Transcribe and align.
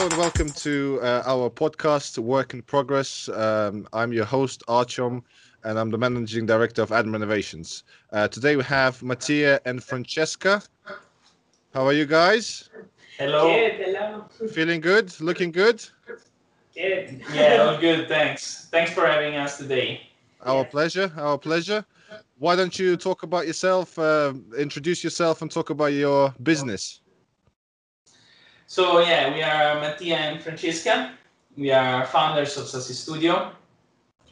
Hello 0.00 0.08
and 0.08 0.18
welcome 0.18 0.48
to 0.52 0.98
uh, 1.02 1.22
our 1.26 1.50
podcast, 1.50 2.16
Work 2.16 2.54
in 2.54 2.62
Progress. 2.62 3.28
Um, 3.28 3.86
I'm 3.92 4.14
your 4.14 4.24
host, 4.24 4.62
Archom, 4.66 5.20
and 5.62 5.78
I'm 5.78 5.90
the 5.90 5.98
Managing 5.98 6.46
Director 6.46 6.80
of 6.80 6.90
Adam 6.90 7.12
Renovations. 7.12 7.84
Uh, 8.10 8.26
today 8.26 8.56
we 8.56 8.62
have 8.64 9.02
Mattia 9.02 9.60
and 9.66 9.84
Francesca. 9.84 10.62
How 11.74 11.84
are 11.84 11.92
you 11.92 12.06
guys? 12.06 12.70
Hello. 13.18 13.54
Good, 13.54 13.72
hello. 13.74 14.24
Feeling 14.54 14.80
good? 14.80 15.20
Looking 15.20 15.52
good? 15.52 15.84
Good. 16.74 17.22
Yeah, 17.34 17.66
all 17.68 17.78
good. 17.86 18.08
Thanks. 18.08 18.68
Thanks 18.70 18.92
for 18.92 19.06
having 19.06 19.36
us 19.36 19.58
today. 19.58 20.00
Our 20.40 20.62
Yes. 20.62 20.70
pleasure. 20.70 21.12
Our 21.18 21.36
pleasure. 21.36 21.84
Why 22.38 22.56
don't 22.56 22.78
you 22.78 22.96
talk 22.96 23.22
about 23.22 23.46
yourself, 23.46 23.98
uh, 23.98 24.32
introduce 24.56 25.04
yourself, 25.04 25.42
and 25.42 25.50
talk 25.50 25.68
about 25.68 25.92
your 25.92 26.34
business? 26.42 27.02
So 28.70 29.00
yeah, 29.00 29.34
we 29.34 29.42
are 29.42 29.80
Mattia 29.80 30.14
and 30.14 30.40
Francesca. 30.40 31.10
We 31.56 31.72
are 31.72 32.06
founders 32.06 32.56
of 32.56 32.66
SASI 32.66 32.92
Studio. 32.92 33.50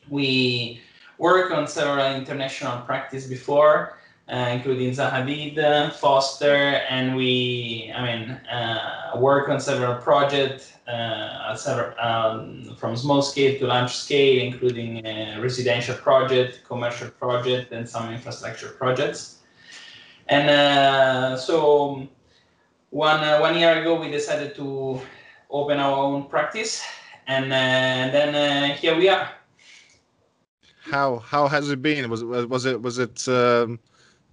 We 0.09 0.81
work 1.19 1.51
on 1.51 1.67
several 1.67 2.15
international 2.15 2.83
practice 2.83 3.27
before, 3.27 3.99
uh, 4.29 4.51
including 4.53 4.93
Zaha 4.93 5.27
Hadid, 5.27 5.59
uh, 5.59 5.91
Foster, 5.91 6.55
and 6.89 7.17
we, 7.17 7.93
I 7.93 8.01
mean, 8.07 8.31
uh, 8.47 9.19
work 9.19 9.49
on 9.49 9.59
several 9.59 9.97
projects, 9.97 10.73
uh, 10.87 11.57
several 11.57 11.99
um, 11.99 12.77
from 12.79 12.97
small 12.97 13.23
scale 13.23 13.59
to 13.59 13.67
large 13.67 13.93
scale, 13.93 14.41
including 14.41 15.03
residential 15.43 15.97
project, 15.97 16.63
commercial 16.65 17.11
project, 17.11 17.73
and 17.73 17.89
some 17.89 18.15
infrastructure 18.15 18.69
projects. 18.69 19.39
And 20.29 20.49
uh, 20.49 21.37
so 21.37 22.07
one 22.91 23.21
uh, 23.25 23.39
one 23.39 23.57
year 23.59 23.81
ago 23.81 24.01
we 24.01 24.11
decided 24.11 24.55
to 24.55 25.01
open 25.51 25.79
our 25.79 25.97
own 25.97 26.29
practice 26.29 26.83
and 27.27 27.47
uh, 27.53 28.13
then 28.13 28.35
uh, 28.35 28.75
here 28.77 28.97
we 28.97 29.09
are 29.09 29.29
How 30.81 31.19
how 31.19 31.49
has 31.49 31.71
it 31.71 31.83
been? 31.83 32.09
Was 32.11 32.25
was 32.25 32.65
it 32.65 32.81
was 32.81 32.99
it 32.99 33.29
um, 33.29 33.79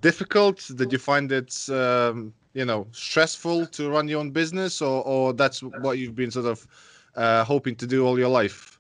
difficult? 0.02 0.58
Did 0.76 0.92
you 0.92 1.00
find 1.00 1.32
it 1.32 1.68
um, 1.70 2.34
you 2.54 2.66
know 2.66 2.88
stressful 2.92 3.68
to 3.68 3.90
run 3.90 4.08
your 4.08 4.20
own 4.20 4.32
business, 4.32 4.82
or 4.82 5.04
or 5.06 5.34
that's 5.34 5.62
what 5.62 5.98
you've 5.98 6.16
been 6.16 6.32
sort 6.32 6.46
of 6.46 6.68
uh, 7.16 7.44
hoping 7.44 7.76
to 7.76 7.88
do 7.88 8.06
all 8.06 8.18
your 8.18 8.30
life? 8.30 8.80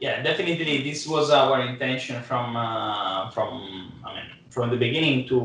yeah 0.00 0.22
definitely 0.22 0.82
this 0.82 1.06
was 1.06 1.30
our 1.30 1.60
intention 1.60 2.22
from 2.22 2.56
uh, 2.56 3.30
from 3.30 3.92
i 4.04 4.14
mean 4.14 4.30
from 4.50 4.70
the 4.70 4.76
beginning 4.76 5.26
to 5.28 5.38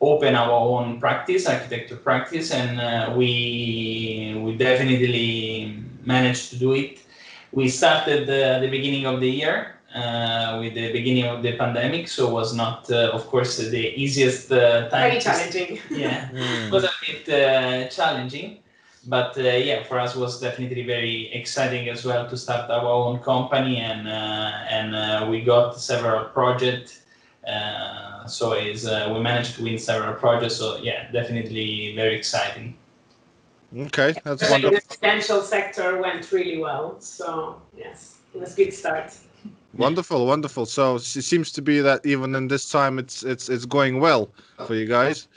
open 0.00 0.34
our 0.34 0.50
own 0.52 1.00
practice 1.00 1.46
architecture 1.46 1.96
practice 1.96 2.50
and 2.50 2.80
uh, 2.80 3.12
we 3.16 4.38
we 4.44 4.56
definitely 4.56 5.82
managed 6.04 6.50
to 6.50 6.56
do 6.58 6.72
it 6.74 6.98
we 7.52 7.68
started 7.68 8.28
uh, 8.28 8.58
the 8.60 8.68
beginning 8.68 9.06
of 9.06 9.20
the 9.20 9.28
year 9.30 9.74
uh, 9.94 10.58
with 10.60 10.74
the 10.74 10.92
beginning 10.92 11.24
of 11.24 11.42
the 11.42 11.52
pandemic 11.56 12.08
so 12.08 12.28
was 12.28 12.54
not 12.54 12.90
uh, 12.90 13.10
of 13.12 13.26
course 13.26 13.56
the 13.56 13.84
easiest 14.02 14.50
uh, 14.52 14.88
time 14.90 15.10
Very 15.10 15.18
to- 15.18 15.24
challenging. 15.24 15.78
yeah 15.90 16.28
Mm. 16.32 16.66
it 16.68 16.72
was 16.72 16.84
a 16.84 16.90
bit 17.06 17.28
uh, 17.28 17.88
challenging 17.88 18.58
but 19.06 19.36
uh, 19.38 19.42
yeah 19.42 19.82
for 19.84 19.98
us 19.98 20.14
was 20.14 20.40
definitely 20.40 20.82
very 20.84 21.32
exciting 21.32 21.88
as 21.88 22.04
well 22.04 22.28
to 22.28 22.36
start 22.36 22.70
our 22.70 22.86
own 22.86 23.18
company 23.20 23.78
and 23.78 24.06
uh, 24.08 24.76
and 24.76 24.94
uh, 24.94 25.26
we 25.30 25.40
got 25.40 25.78
several 25.80 26.24
projects 26.38 27.02
uh, 27.46 28.15
so 28.26 28.52
is 28.52 28.86
uh, 28.86 29.10
we 29.14 29.20
managed 29.20 29.54
to 29.56 29.62
win 29.62 29.78
several 29.78 30.14
projects 30.14 30.56
so 30.56 30.76
yeah 30.78 31.10
definitely 31.12 31.94
very 31.94 32.16
exciting 32.16 32.76
Okay, 33.76 34.14
that's 34.24 34.42
Especially 34.42 34.70
wonderful. 34.70 34.70
the 34.70 35.06
residential 35.08 35.42
sector 35.42 36.00
went 36.00 36.30
really 36.32 36.58
well. 36.58 37.00
So 37.00 37.60
yes, 37.76 38.18
it 38.34 38.40
was 38.40 38.54
a 38.54 38.56
good 38.56 38.72
start. 38.72 39.12
Wonderful, 39.74 40.26
wonderful. 40.26 40.66
So 40.66 40.96
it 40.96 41.00
seems 41.02 41.52
to 41.52 41.62
be 41.62 41.80
that 41.80 42.06
even 42.06 42.34
in 42.34 42.48
this 42.48 42.70
time, 42.70 42.98
it's 42.98 43.22
it's 43.22 43.48
it's 43.48 43.66
going 43.66 44.00
well 44.00 44.30
for 44.66 44.74
you 44.74 44.86
guys. 44.86 45.28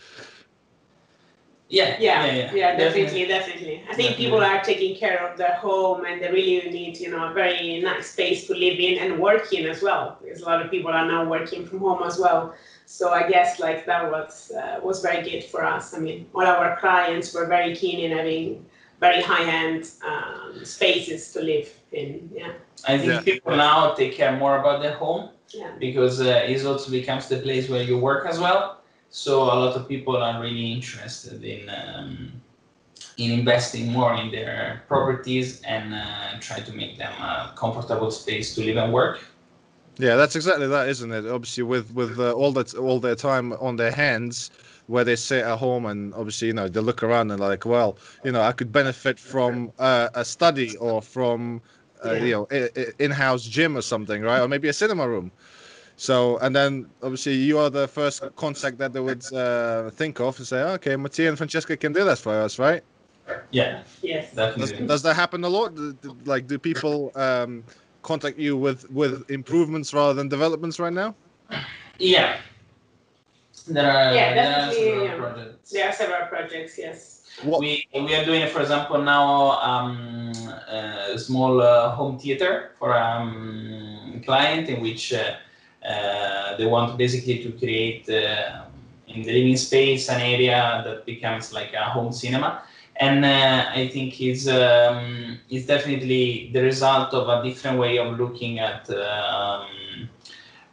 yeah 1.69 1.97
Yeah, 1.99 2.25
yeah, 2.25 2.53
yeah, 2.53 2.75
definitely, 2.78 3.25
definitely. 3.25 3.83
I 3.89 3.94
think 3.95 4.16
people 4.16 4.39
are 4.41 4.61
taking 4.63 4.95
care 4.95 5.28
of 5.28 5.38
their 5.38 5.55
home 5.55 6.05
and 6.05 6.22
they 6.22 6.31
really 6.31 6.69
need, 6.69 6.97
you 6.97 7.11
know, 7.11 7.29
a 7.29 7.33
very 7.33 7.81
nice 7.81 8.11
space 8.11 8.47
to 8.47 8.53
live 8.53 8.79
in 8.79 8.99
and 8.99 9.19
work 9.19 9.51
in 9.53 9.66
as 9.67 9.81
well. 9.81 10.17
Because 10.22 10.41
a 10.41 10.45
lot 10.45 10.61
of 10.63 10.72
people 10.72 10.91
are 10.91 11.05
now 11.05 11.25
working 11.29 11.66
from 11.66 11.79
home 11.79 12.03
as 12.03 12.17
well. 12.17 12.55
So 12.91 13.11
I 13.11 13.29
guess 13.29 13.59
like 13.59 13.85
that 13.85 14.09
was 14.09 14.51
uh, 14.51 14.79
was 14.81 15.03
very 15.03 15.22
good 15.29 15.44
for 15.44 15.63
us. 15.63 15.94
I 15.94 16.00
mean, 16.00 16.25
all 16.33 16.47
our 16.47 16.75
clients 16.79 17.31
were 17.35 17.45
very 17.45 17.75
keen 17.75 18.00
in 18.00 18.17
having 18.17 18.66
very 19.00 19.22
high-end 19.22 19.91
um, 20.11 20.66
spaces 20.66 21.31
to 21.33 21.39
live 21.51 21.69
in. 21.91 22.09
Yeah, 22.33 22.53
i 22.91 22.97
think 22.97 23.13
Yeah. 23.13 23.22
people 23.22 23.55
now 23.55 23.94
take 23.94 24.13
care 24.19 24.33
more 24.44 24.55
about 24.61 24.81
their 24.81 24.95
home 25.03 25.23
yeah. 25.59 25.72
because 25.85 26.16
uh, 26.19 26.51
it 26.53 26.66
also 26.66 26.89
becomes 26.89 27.23
the 27.28 27.39
place 27.47 27.69
where 27.69 27.83
you 27.89 27.97
work 28.09 28.25
as 28.25 28.38
well. 28.39 28.63
So 29.23 29.31
a 29.44 29.57
lot 29.63 29.73
of 29.79 29.88
people 29.88 30.17
are 30.17 30.41
really 30.41 30.69
interested 30.79 31.39
in 31.44 31.61
um, 31.81 32.41
in 33.23 33.29
investing 33.39 33.85
more 33.97 34.13
in 34.22 34.28
their 34.38 34.81
properties 34.91 35.47
and 35.61 35.85
uh, 35.94 36.39
try 36.47 36.59
to 36.67 36.72
make 36.81 36.94
them 36.97 37.13
a 37.22 37.53
comfortable 37.61 38.11
space 38.22 38.47
to 38.55 38.59
live 38.67 38.78
and 38.83 38.91
work. 38.91 39.17
Yeah, 39.99 40.15
that's 40.15 40.35
exactly 40.37 40.65
that, 40.67 40.87
isn't 40.87 41.11
it? 41.11 41.25
Obviously, 41.27 41.63
with 41.63 41.93
with 41.93 42.19
uh, 42.19 42.31
all 42.31 42.53
that 42.53 42.73
all 42.75 42.99
their 43.01 43.15
time 43.15 43.51
on 43.53 43.75
their 43.75 43.91
hands, 43.91 44.49
where 44.87 45.03
they 45.03 45.17
sit 45.17 45.43
at 45.43 45.57
home, 45.59 45.85
and 45.85 46.13
obviously, 46.13 46.47
you 46.47 46.53
know, 46.53 46.69
they 46.69 46.79
look 46.79 47.03
around 47.03 47.31
and 47.31 47.39
like, 47.39 47.65
well, 47.65 47.97
you 48.23 48.31
know, 48.31 48.41
I 48.41 48.53
could 48.53 48.71
benefit 48.71 49.19
from 49.19 49.73
uh, 49.77 50.07
a 50.15 50.23
study 50.23 50.77
or 50.77 51.01
from, 51.01 51.61
uh, 52.05 52.13
Yeah. 52.13 52.23
you 52.23 52.31
know, 52.31 52.47
i- 52.49 52.69
i- 52.77 52.93
in-house 52.99 53.43
gym 53.43 53.75
or 53.77 53.81
something, 53.81 54.21
right? 54.21 54.39
Or 54.41 54.47
maybe 54.47 54.69
a 54.69 54.73
cinema 54.73 55.05
room. 55.07 55.31
So, 55.97 56.37
and 56.37 56.55
then 56.55 56.85
obviously, 57.03 57.33
you 57.33 57.59
are 57.59 57.69
the 57.69 57.87
first 57.89 58.23
contact 58.37 58.77
that 58.77 58.93
they 58.93 59.01
would 59.01 59.23
uh, 59.33 59.89
think 59.89 60.21
of 60.21 60.37
and 60.39 60.47
say, 60.47 60.61
okay, 60.75 60.95
Mattia 60.95 61.27
and 61.27 61.37
Francesca 61.37 61.75
can 61.75 61.91
do 61.91 62.05
that 62.05 62.19
for 62.19 62.33
us, 62.33 62.57
right? 62.57 62.81
Yeah, 63.51 63.83
Yes. 64.01 64.31
Does, 64.33 64.47
definitely. 64.55 64.87
does 64.87 65.01
that 65.01 65.16
happen 65.16 65.43
a 65.43 65.49
lot? 65.49 65.75
Do- 65.75 65.93
do- 65.93 66.16
Like, 66.23 66.47
do 66.47 66.57
people 66.57 67.11
um, 67.16 67.66
contact 68.01 68.37
you 68.37 68.57
with 68.57 68.89
with 68.91 69.29
improvements 69.29 69.93
rather 69.93 70.13
than 70.13 70.29
developments 70.29 70.79
right 70.79 70.93
now? 70.93 71.15
Yeah. 71.97 72.37
There 73.67 73.85
are, 73.85 74.13
Yeah, 74.13 74.33
there 74.33 74.47
are 74.47 74.71
definitely, 74.71 74.83
several 74.83 75.05
yeah. 75.05 75.15
projects. 75.17 75.71
There 75.71 75.87
are 75.87 75.93
several 75.93 76.27
projects. 76.27 76.77
Yes. 76.77 77.15
What? 77.43 77.59
We, 77.59 77.87
we 77.93 78.15
are 78.15 78.25
doing, 78.25 78.47
for 78.49 78.61
example, 78.61 79.01
now 79.01 79.51
um, 79.61 80.31
a 80.67 81.17
small 81.17 81.61
uh, 81.61 81.91
home 81.91 82.17
theater 82.17 82.71
for 82.79 82.93
a 82.93 83.01
um, 83.01 84.21
client 84.25 84.69
in 84.69 84.81
which 84.81 85.13
uh, 85.13 85.35
uh, 85.87 86.57
they 86.57 86.66
want 86.66 86.97
basically 86.97 87.43
to 87.43 87.51
create 87.51 88.09
uh, 88.09 88.63
in 89.07 89.21
the 89.21 89.31
living 89.31 89.57
space 89.57 90.09
an 90.09 90.21
area 90.21 90.81
that 90.85 91.05
becomes 91.05 91.53
like 91.53 91.73
a 91.73 91.83
home 91.83 92.11
cinema. 92.11 92.63
And 92.99 93.23
uh, 93.23 93.65
I 93.73 93.87
think 93.87 94.19
it's, 94.19 94.47
um, 94.47 95.39
it's 95.49 95.65
definitely 95.65 96.51
the 96.53 96.61
result 96.61 97.13
of 97.13 97.29
a 97.29 97.41
different 97.47 97.79
way 97.79 97.97
of 97.97 98.19
looking 98.19 98.59
at 98.59 98.89
um, 98.89 100.09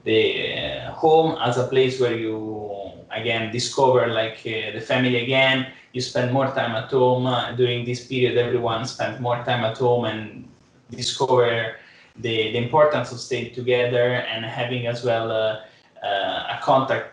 the 0.04 0.54
uh, 0.54 0.92
home 0.92 1.38
as 1.40 1.56
a 1.56 1.68
place 1.68 2.00
where 2.00 2.16
you 2.16 2.90
again 3.12 3.52
discover 3.52 4.08
like 4.08 4.38
uh, 4.40 4.72
the 4.72 4.80
family 4.80 5.22
again. 5.22 5.68
You 5.92 6.00
spend 6.00 6.32
more 6.32 6.46
time 6.48 6.74
at 6.74 6.90
home 6.90 7.26
uh, 7.26 7.52
during 7.52 7.84
this 7.84 8.06
period 8.06 8.36
everyone 8.36 8.84
spent 8.86 9.20
more 9.20 9.42
time 9.44 9.64
at 9.64 9.78
home 9.78 10.04
and 10.04 10.48
discover 10.90 11.76
the, 12.16 12.52
the 12.52 12.58
importance 12.58 13.12
of 13.12 13.20
staying 13.20 13.54
together 13.54 14.14
and 14.14 14.44
having 14.44 14.88
as 14.88 15.04
well 15.04 15.30
uh, 15.30 15.60
uh, 16.04 16.56
a 16.56 16.58
contact 16.60 17.12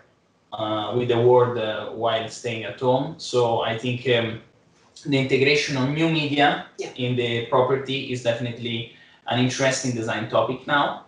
with 0.95 1.07
the 1.09 1.19
world 1.19 1.57
while 1.95 2.27
staying 2.29 2.63
at 2.63 2.79
home. 2.79 3.15
So 3.17 3.61
i 3.61 3.77
think 3.77 4.07
um, 4.09 4.41
the 5.05 5.17
integration 5.17 5.77
of 5.77 5.89
new 5.89 6.09
media 6.09 6.65
Yeah. 6.77 6.91
in 6.95 7.15
the 7.15 7.45
property 7.47 8.11
is 8.11 8.23
definitely 8.23 8.93
an 9.27 9.39
interesting 9.39 9.91
design 9.95 10.29
topic 10.29 10.67
now. 10.67 11.05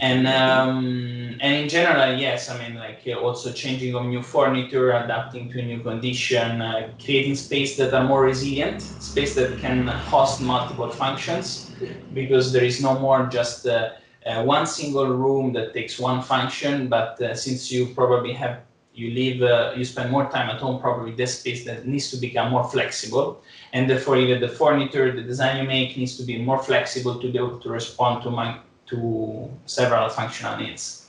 And 0.00 0.26
um, 0.26 1.36
and 1.40 1.52
in 1.62 1.68
general 1.68 2.14
yes 2.16 2.50
i 2.50 2.58
mean 2.58 2.74
like 2.76 3.02
uh, 3.06 3.14
also 3.24 3.52
changing 3.52 3.94
of 3.94 4.04
new 4.06 4.22
furniture 4.22 4.92
adapting 4.92 5.50
to 5.50 5.60
a 5.60 5.62
new 5.62 5.80
condition 5.80 6.60
uh, 6.62 6.88
creating 7.04 7.34
space 7.34 7.76
that 7.78 7.92
are 7.94 8.04
more 8.04 8.22
resilient 8.22 8.80
space 8.80 9.34
that 9.34 9.58
can 9.58 9.86
host 9.88 10.40
multiple 10.40 10.90
functions. 10.90 11.72
Because 12.12 12.52
there 12.52 12.64
is 12.64 12.82
no 12.82 12.98
more 12.98 13.26
just 13.26 13.66
uh, 13.66 13.90
uh, 14.26 14.42
one 14.44 14.66
single 14.66 15.08
room 15.08 15.52
that 15.54 15.72
takes 15.74 15.98
one 15.98 16.22
function 16.22 16.88
but 16.88 17.20
uh, 17.22 17.34
since 17.34 17.70
you 17.72 17.86
probably 17.94 18.32
have 18.32 18.58
you 18.98 19.10
live 19.10 19.42
uh, 19.42 19.72
you 19.76 19.84
spend 19.84 20.10
more 20.10 20.28
time 20.30 20.50
at 20.50 20.60
home 20.60 20.80
probably 20.80 21.12
this 21.12 21.40
space 21.40 21.64
that 21.64 21.86
needs 21.86 22.10
to 22.10 22.16
become 22.16 22.50
more 22.50 22.64
flexible. 22.64 23.40
And 23.72 23.88
therefore 23.88 24.16
even 24.16 24.40
the 24.40 24.48
furniture 24.48 25.12
the 25.14 25.22
design 25.22 25.58
you 25.60 25.66
make 25.66 25.96
needs 25.96 26.16
to 26.18 26.24
be 26.24 26.38
more 26.38 26.62
flexible 26.62 27.18
to 27.20 27.30
be 27.30 27.38
able 27.38 27.58
to 27.60 27.68
respond 27.70 28.22
to 28.24 28.30
my 28.30 28.58
to 28.86 29.50
several 29.66 30.08
functional 30.08 30.56
needs. 30.56 31.06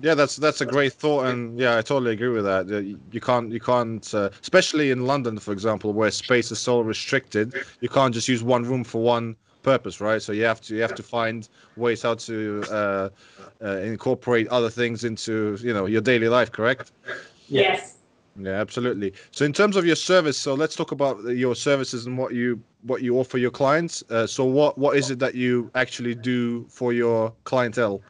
Yeah, 0.00 0.14
that's 0.14 0.36
that's 0.36 0.62
a 0.62 0.66
great 0.66 0.94
thought, 0.94 1.26
and 1.26 1.58
yeah, 1.58 1.76
I 1.76 1.82
totally 1.82 2.12
agree 2.12 2.30
with 2.30 2.44
that. 2.44 2.66
You, 2.66 2.98
you 3.10 3.20
can't 3.20 3.52
you 3.52 3.60
can't, 3.60 4.14
uh, 4.14 4.30
especially 4.40 4.90
in 4.90 5.06
London, 5.06 5.38
for 5.38 5.52
example, 5.52 5.92
where 5.92 6.10
space 6.10 6.50
is 6.50 6.58
so 6.58 6.80
restricted, 6.80 7.54
you 7.80 7.90
can't 7.90 8.14
just 8.14 8.26
use 8.26 8.42
one 8.42 8.64
room 8.64 8.84
for 8.84 9.02
one 9.02 9.36
purpose, 9.62 10.00
right? 10.00 10.20
So 10.20 10.32
you 10.32 10.44
have 10.44 10.60
to 10.62 10.74
you 10.74 10.82
have 10.82 10.94
to 10.94 11.02
find 11.02 11.48
ways 11.76 12.02
how 12.02 12.14
to 12.14 12.62
uh, 12.70 13.08
uh, 13.62 13.76
incorporate 13.78 14.48
other 14.48 14.70
things 14.70 15.04
into 15.04 15.56
you 15.60 15.72
know 15.72 15.86
your 15.86 16.00
daily 16.00 16.28
life. 16.28 16.52
Correct? 16.52 16.92
Yes. 17.48 17.98
Yeah, 18.38 18.52
absolutely. 18.52 19.12
So 19.30 19.44
in 19.44 19.52
terms 19.52 19.76
of 19.76 19.84
your 19.84 19.96
service, 19.96 20.38
so 20.38 20.54
let's 20.54 20.74
talk 20.74 20.90
about 20.92 21.22
your 21.24 21.54
services 21.54 22.06
and 22.06 22.16
what 22.16 22.32
you 22.32 22.62
what 22.82 23.02
you 23.02 23.18
offer 23.18 23.38
your 23.38 23.50
clients. 23.50 24.02
Uh, 24.10 24.26
so 24.26 24.44
what 24.44 24.78
what 24.78 24.96
is 24.96 25.10
it 25.10 25.18
that 25.18 25.34
you 25.34 25.70
actually 25.74 26.14
do 26.14 26.66
for 26.68 26.92
your 26.92 27.32
clientele? 27.44 28.00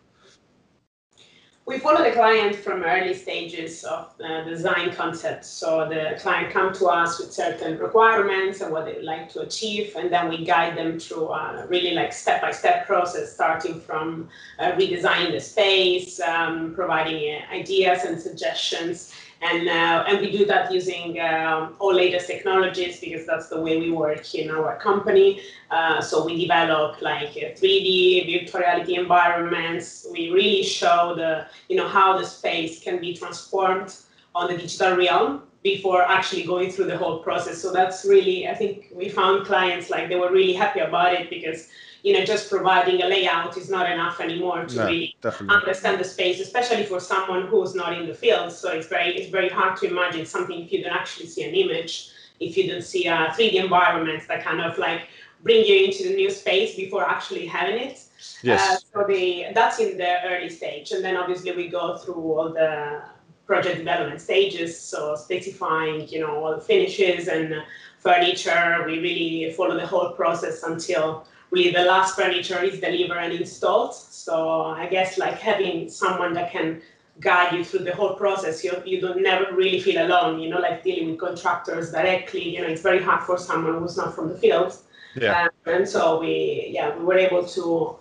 We 1.64 1.78
follow 1.78 2.02
the 2.02 2.10
client 2.10 2.56
from 2.56 2.82
early 2.82 3.14
stages 3.14 3.84
of 3.84 4.12
the 4.18 4.44
design 4.48 4.92
concept. 4.92 5.44
So 5.44 5.88
the 5.88 6.18
client 6.18 6.52
come 6.52 6.72
to 6.74 6.86
us 6.86 7.20
with 7.20 7.32
certain 7.32 7.78
requirements 7.78 8.60
and 8.60 8.72
what 8.72 8.84
they 8.84 8.94
would 8.94 9.04
like 9.04 9.32
to 9.34 9.42
achieve, 9.42 9.94
and 9.94 10.12
then 10.12 10.28
we 10.28 10.44
guide 10.44 10.76
them 10.76 10.98
through 10.98 11.28
a 11.28 11.64
really 11.68 11.92
like 11.92 12.12
step-by-step 12.12 12.86
process, 12.86 13.32
starting 13.32 13.80
from 13.80 14.28
uh, 14.58 14.72
redesigning 14.72 15.30
the 15.30 15.40
space, 15.40 16.20
um, 16.20 16.74
providing 16.74 17.36
uh, 17.36 17.54
ideas 17.54 18.02
and 18.02 18.20
suggestions, 18.20 19.14
and 19.42 19.68
uh, 19.68 20.04
and 20.06 20.20
we 20.20 20.30
do 20.30 20.44
that 20.46 20.72
using 20.72 21.20
um, 21.20 21.74
all 21.80 21.92
latest 21.92 22.28
technologies 22.28 23.00
because 23.00 23.26
that's 23.26 23.48
the 23.48 23.60
way 23.60 23.78
we 23.78 23.90
work 23.90 24.34
in 24.34 24.50
our 24.50 24.76
company. 24.78 25.40
Uh, 25.70 26.00
so 26.00 26.24
we 26.24 26.40
develop 26.40 27.02
like 27.02 27.34
3D 27.34 28.22
uh, 28.22 28.40
virtual 28.40 28.60
reality 28.60 28.94
environments. 28.94 30.06
We 30.10 30.30
really 30.30 30.62
show 30.62 31.14
the 31.16 31.46
you 31.68 31.76
know 31.76 31.88
how 31.88 32.18
the 32.18 32.24
space 32.24 32.82
can 32.82 33.00
be 33.00 33.16
transformed 33.16 33.96
on 34.34 34.48
the 34.48 34.56
digital 34.56 34.96
realm 34.96 35.42
before 35.62 36.02
actually 36.02 36.44
going 36.44 36.70
through 36.70 36.86
the 36.86 36.96
whole 36.96 37.18
process. 37.18 37.60
So 37.60 37.72
that's 37.72 38.04
really 38.04 38.48
I 38.48 38.54
think 38.54 38.92
we 38.94 39.08
found 39.08 39.46
clients 39.46 39.90
like 39.90 40.08
they 40.08 40.16
were 40.16 40.30
really 40.30 40.52
happy 40.52 40.80
about 40.80 41.14
it 41.14 41.30
because 41.30 41.68
you 42.02 42.12
know, 42.12 42.24
just 42.24 42.50
providing 42.50 43.00
a 43.02 43.06
layout 43.06 43.56
is 43.56 43.70
not 43.70 43.90
enough 43.90 44.20
anymore 44.20 44.64
to 44.64 44.76
No, 44.76 44.84
really 44.86 45.14
definitely. 45.20 45.56
understand 45.56 46.00
the 46.00 46.04
space, 46.04 46.40
especially 46.40 46.84
for 46.84 46.98
someone 46.98 47.46
who's 47.46 47.74
not 47.74 47.96
in 47.96 48.06
the 48.06 48.14
field. 48.14 48.50
So 48.52 48.70
it's 48.72 48.88
very 48.88 49.10
it's 49.16 49.30
very 49.30 49.48
hard 49.48 49.76
to 49.78 49.86
imagine 49.86 50.26
something 50.26 50.58
if 50.64 50.72
you 50.72 50.82
don't 50.82 50.92
actually 50.92 51.26
see 51.28 51.44
an 51.44 51.54
image, 51.54 52.10
if 52.40 52.56
you 52.56 52.70
don't 52.70 52.82
see 52.82 53.06
a 53.06 53.16
3D 53.36 53.54
environment 53.54 54.22
that 54.28 54.42
kind 54.44 54.60
of 54.60 54.78
like 54.78 55.02
bring 55.44 55.64
you 55.64 55.84
into 55.84 56.02
the 56.08 56.14
new 56.14 56.30
space 56.30 56.74
before 56.76 57.04
actually 57.08 57.46
having 57.46 57.78
it. 57.88 57.98
Uh, 57.98 58.04
Yes. 58.50 58.84
so 58.92 59.04
the 59.08 59.46
that's 59.54 59.78
in 59.80 59.96
the 59.96 60.12
early 60.30 60.48
stage, 60.48 60.90
and 60.92 61.04
then 61.04 61.16
obviously 61.16 61.52
we 61.52 61.68
go 61.68 61.96
through 61.98 62.14
all 62.32 62.48
the 62.52 63.02
project 63.46 63.78
development 63.78 64.20
stages. 64.20 64.78
So 64.78 65.14
specifying, 65.16 66.08
you 66.08 66.20
know, 66.20 66.32
all 66.44 66.54
the 66.54 66.60
finishes 66.60 67.28
and 67.28 67.62
furniture. 67.98 68.82
We 68.86 68.98
really 68.98 69.52
follow 69.52 69.76
the 69.76 69.86
whole 69.86 70.10
process 70.12 70.62
until 70.64 71.26
really 71.52 71.70
the 71.70 71.84
last 71.84 72.16
furniture 72.16 72.60
is 72.62 72.80
delivered 72.80 73.18
and 73.18 73.32
installed. 73.32 73.94
So 73.94 74.62
I 74.62 74.86
guess 74.86 75.18
like 75.18 75.38
having 75.38 75.88
someone 75.88 76.32
that 76.34 76.50
can 76.50 76.82
guide 77.20 77.54
you 77.54 77.62
through 77.62 77.84
the 77.84 77.94
whole 77.94 78.14
process, 78.14 78.64
you 78.64 78.72
you 78.84 79.00
don't 79.00 79.22
never 79.22 79.54
really 79.54 79.80
feel 79.80 80.04
alone. 80.04 80.40
You 80.40 80.48
know, 80.48 80.58
like 80.58 80.82
dealing 80.82 81.10
with 81.10 81.20
contractors 81.20 81.92
directly. 81.92 82.56
You 82.56 82.62
know, 82.62 82.68
it's 82.68 82.82
very 82.82 83.02
hard 83.02 83.22
for 83.22 83.38
someone 83.38 83.78
who's 83.78 83.96
not 83.96 84.14
from 84.14 84.28
the 84.30 84.38
field. 84.38 84.76
Yeah. 85.14 85.42
Um, 85.42 85.50
and 85.66 85.88
so 85.88 86.20
we, 86.20 86.70
yeah, 86.70 86.96
we 86.96 87.04
were 87.04 87.18
able 87.18 87.46
to 87.46 87.96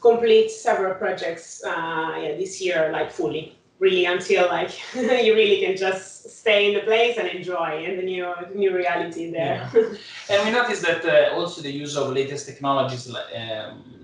complete 0.00 0.50
several 0.50 0.94
projects 0.94 1.62
uh, 1.64 2.14
yeah, 2.22 2.36
this 2.36 2.60
year, 2.60 2.90
like 2.92 3.10
fully, 3.10 3.58
really 3.78 4.06
until 4.06 4.46
like 4.46 4.72
you 4.94 5.34
really 5.34 5.60
can 5.60 5.76
just 5.76 6.30
stay 6.30 6.68
in 6.68 6.74
the 6.74 6.80
place 6.80 7.18
and 7.18 7.28
enjoy 7.28 7.84
in 7.84 7.96
the 7.96 8.02
new 8.02 8.26
new 8.54 8.74
reality 8.74 9.30
there. 9.30 9.70
And 10.30 10.44
we 10.44 10.50
noticed 10.50 10.82
that 10.82 11.04
uh, 11.04 11.36
also 11.36 11.62
the 11.62 11.70
use 11.70 11.96
of 11.96 12.12
latest 12.12 12.46
technologies 12.46 13.14
um, 13.14 13.96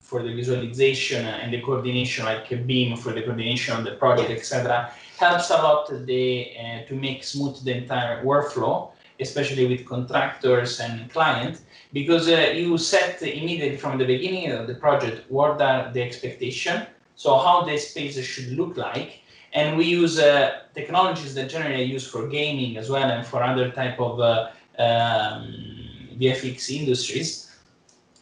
for 0.00 0.22
the 0.22 0.32
visualization 0.32 1.26
and 1.26 1.52
the 1.52 1.60
coordination, 1.60 2.24
like 2.24 2.48
BIM 2.66 2.96
for 2.96 3.12
the 3.12 3.22
coordination 3.22 3.76
of 3.76 3.84
the 3.84 3.96
project, 4.02 4.30
etc., 4.30 4.90
helps 5.18 5.50
a 5.50 5.54
lot 5.54 5.90
the, 6.06 6.52
uh, 6.56 6.88
to 6.88 6.94
make 6.94 7.24
smooth 7.24 7.56
the 7.64 7.76
entire 7.76 8.24
workflow, 8.24 8.92
especially 9.18 9.66
with 9.66 9.84
contractors 9.84 10.78
and 10.78 11.10
client, 11.10 11.60
because 11.92 12.28
uh, 12.28 12.52
you 12.54 12.78
set 12.78 13.20
immediately 13.22 13.76
from 13.76 13.98
the 13.98 14.04
beginning 14.04 14.52
of 14.52 14.68
the 14.68 14.76
project 14.76 15.28
what 15.28 15.60
are 15.60 15.92
the 15.92 16.02
expectation, 16.02 16.86
so 17.16 17.36
how 17.38 17.64
the 17.64 17.76
spaces 17.78 18.24
should 18.24 18.52
look 18.52 18.76
like, 18.76 19.20
and 19.52 19.76
we 19.76 19.84
use 19.84 20.18
uh, 20.18 20.60
technologies 20.74 21.34
that 21.34 21.48
generally 21.48 21.82
are 21.82 21.92
used 21.96 22.10
for 22.10 22.28
gaming 22.28 22.76
as 22.76 22.90
well 22.90 23.10
and 23.10 23.26
for 23.26 23.42
other 23.42 23.70
type 23.70 23.98
of 23.98 24.20
uh, 24.20 24.50
um, 24.78 25.54
VFX 26.20 26.70
industries. 26.70 27.50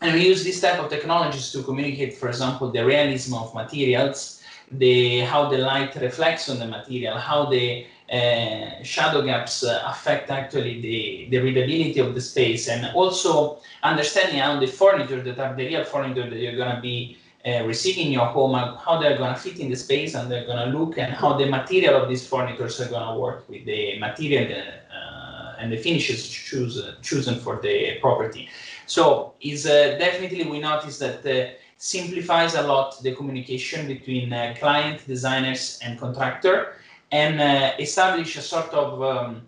And 0.01 0.15
we 0.15 0.29
use 0.29 0.45
this 0.45 0.61
type 0.61 0.79
of 0.79 0.91
technologies 0.91 1.51
to 1.53 1.63
communicate, 1.63 2.15
for 2.15 2.29
example, 2.29 2.71
the 2.71 2.85
realism 2.85 3.35
of 3.35 3.55
materials, 3.55 4.43
the 4.71 5.21
how 5.21 5.49
the 5.49 5.59
light 5.59 5.95
reflects 5.97 6.49
on 6.49 6.59
the 6.59 6.67
material, 6.67 7.17
how 7.17 7.47
the 7.47 7.87
uh, 8.13 8.83
shadow 8.83 9.23
gaps 9.25 9.65
uh, 9.65 9.83
affect 9.87 10.31
actually 10.31 10.81
the, 10.81 11.29
the 11.31 11.39
readability 11.39 11.99
of 11.99 12.15
the 12.15 12.21
space, 12.21 12.69
and 12.69 12.95
also 12.95 13.61
understanding 13.83 14.39
how 14.39 14.61
the 14.61 14.67
furniture 14.67 15.23
that 15.23 15.39
are 15.39 15.55
the 15.57 15.67
real 15.67 15.85
furniture 15.85 16.29
that 16.29 16.39
you're 16.39 16.57
going 16.57 16.75
to 16.75 16.83
be 16.83 17.17
uh, 17.47 17.63
receiving 17.67 18.11
your 18.11 18.25
home, 18.25 18.55
uh, 18.55 18.75
how 18.79 18.99
they're 18.99 19.19
going 19.19 19.35
to 19.35 19.39
fit 19.39 19.59
in 19.59 19.69
the 19.69 19.77
space 19.77 20.15
and 20.15 20.31
they're 20.31 20.47
going 20.47 20.57
to 20.57 20.79
look, 20.79 20.97
and 20.97 21.13
how 21.13 21.37
the 21.37 21.45
material 21.45 21.95
of 22.01 22.09
these 22.09 22.27
furnitures 22.27 22.81
are 22.81 22.89
going 22.89 23.07
to 23.07 23.21
work 23.21 23.47
with 23.51 23.67
the 23.67 23.99
material 23.99 24.51
uh, 24.51 25.57
and 25.59 25.71
the 25.71 25.77
finishes 25.77 26.27
choose, 26.27 26.81
uh, 26.81 26.95
chosen 27.03 27.39
for 27.39 27.61
the 27.61 27.99
property. 28.01 28.49
So 28.87 29.35
is 29.43 29.67
uh, 29.67 29.99
definitely 29.99 30.45
we 30.45 30.59
notice 30.59 30.99
that 31.01 31.27
uh, 31.27 31.53
simplifies 31.77 32.55
a 32.55 32.63
lot 32.63 33.03
the 33.03 33.15
communication 33.15 33.89
between 33.89 34.31
client, 34.59 35.07
designers, 35.07 35.79
and 35.83 36.01
contractor, 36.01 36.77
and 37.13 37.79
establish 37.79 38.39
a 38.39 38.41
sort 38.41 38.71
of 38.71 39.03
um, 39.03 39.43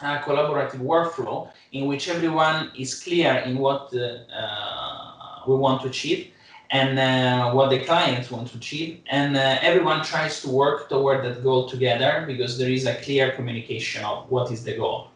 a 0.00 0.18
collaborative 0.20 0.80
workflow 0.80 1.50
in 1.72 1.86
which 1.86 2.08
everyone 2.08 2.72
is 2.78 3.02
clear 3.02 3.42
in 3.44 3.58
what 3.58 3.92
we 3.92 5.54
want 5.54 5.82
to 5.82 5.88
achieve 5.88 6.30
and 6.70 6.98
uh, 6.98 7.52
what 7.52 7.70
the 7.70 7.80
clients 7.80 8.30
want 8.30 8.48
to 8.48 8.56
achieve, 8.56 9.00
and 9.08 9.36
uh, 9.36 9.58
everyone 9.62 10.04
tries 10.04 10.40
to 10.42 10.48
work 10.48 10.88
toward 10.88 11.24
that 11.24 11.42
goal 11.42 11.68
together 11.68 12.24
because 12.26 12.58
there 12.58 12.70
is 12.70 12.86
a 12.86 12.94
clear 12.96 13.32
communication 13.32 14.04
of 14.04 14.30
what 14.30 14.50
is 14.50 14.64
the 14.64 14.76
goal. 14.76 15.08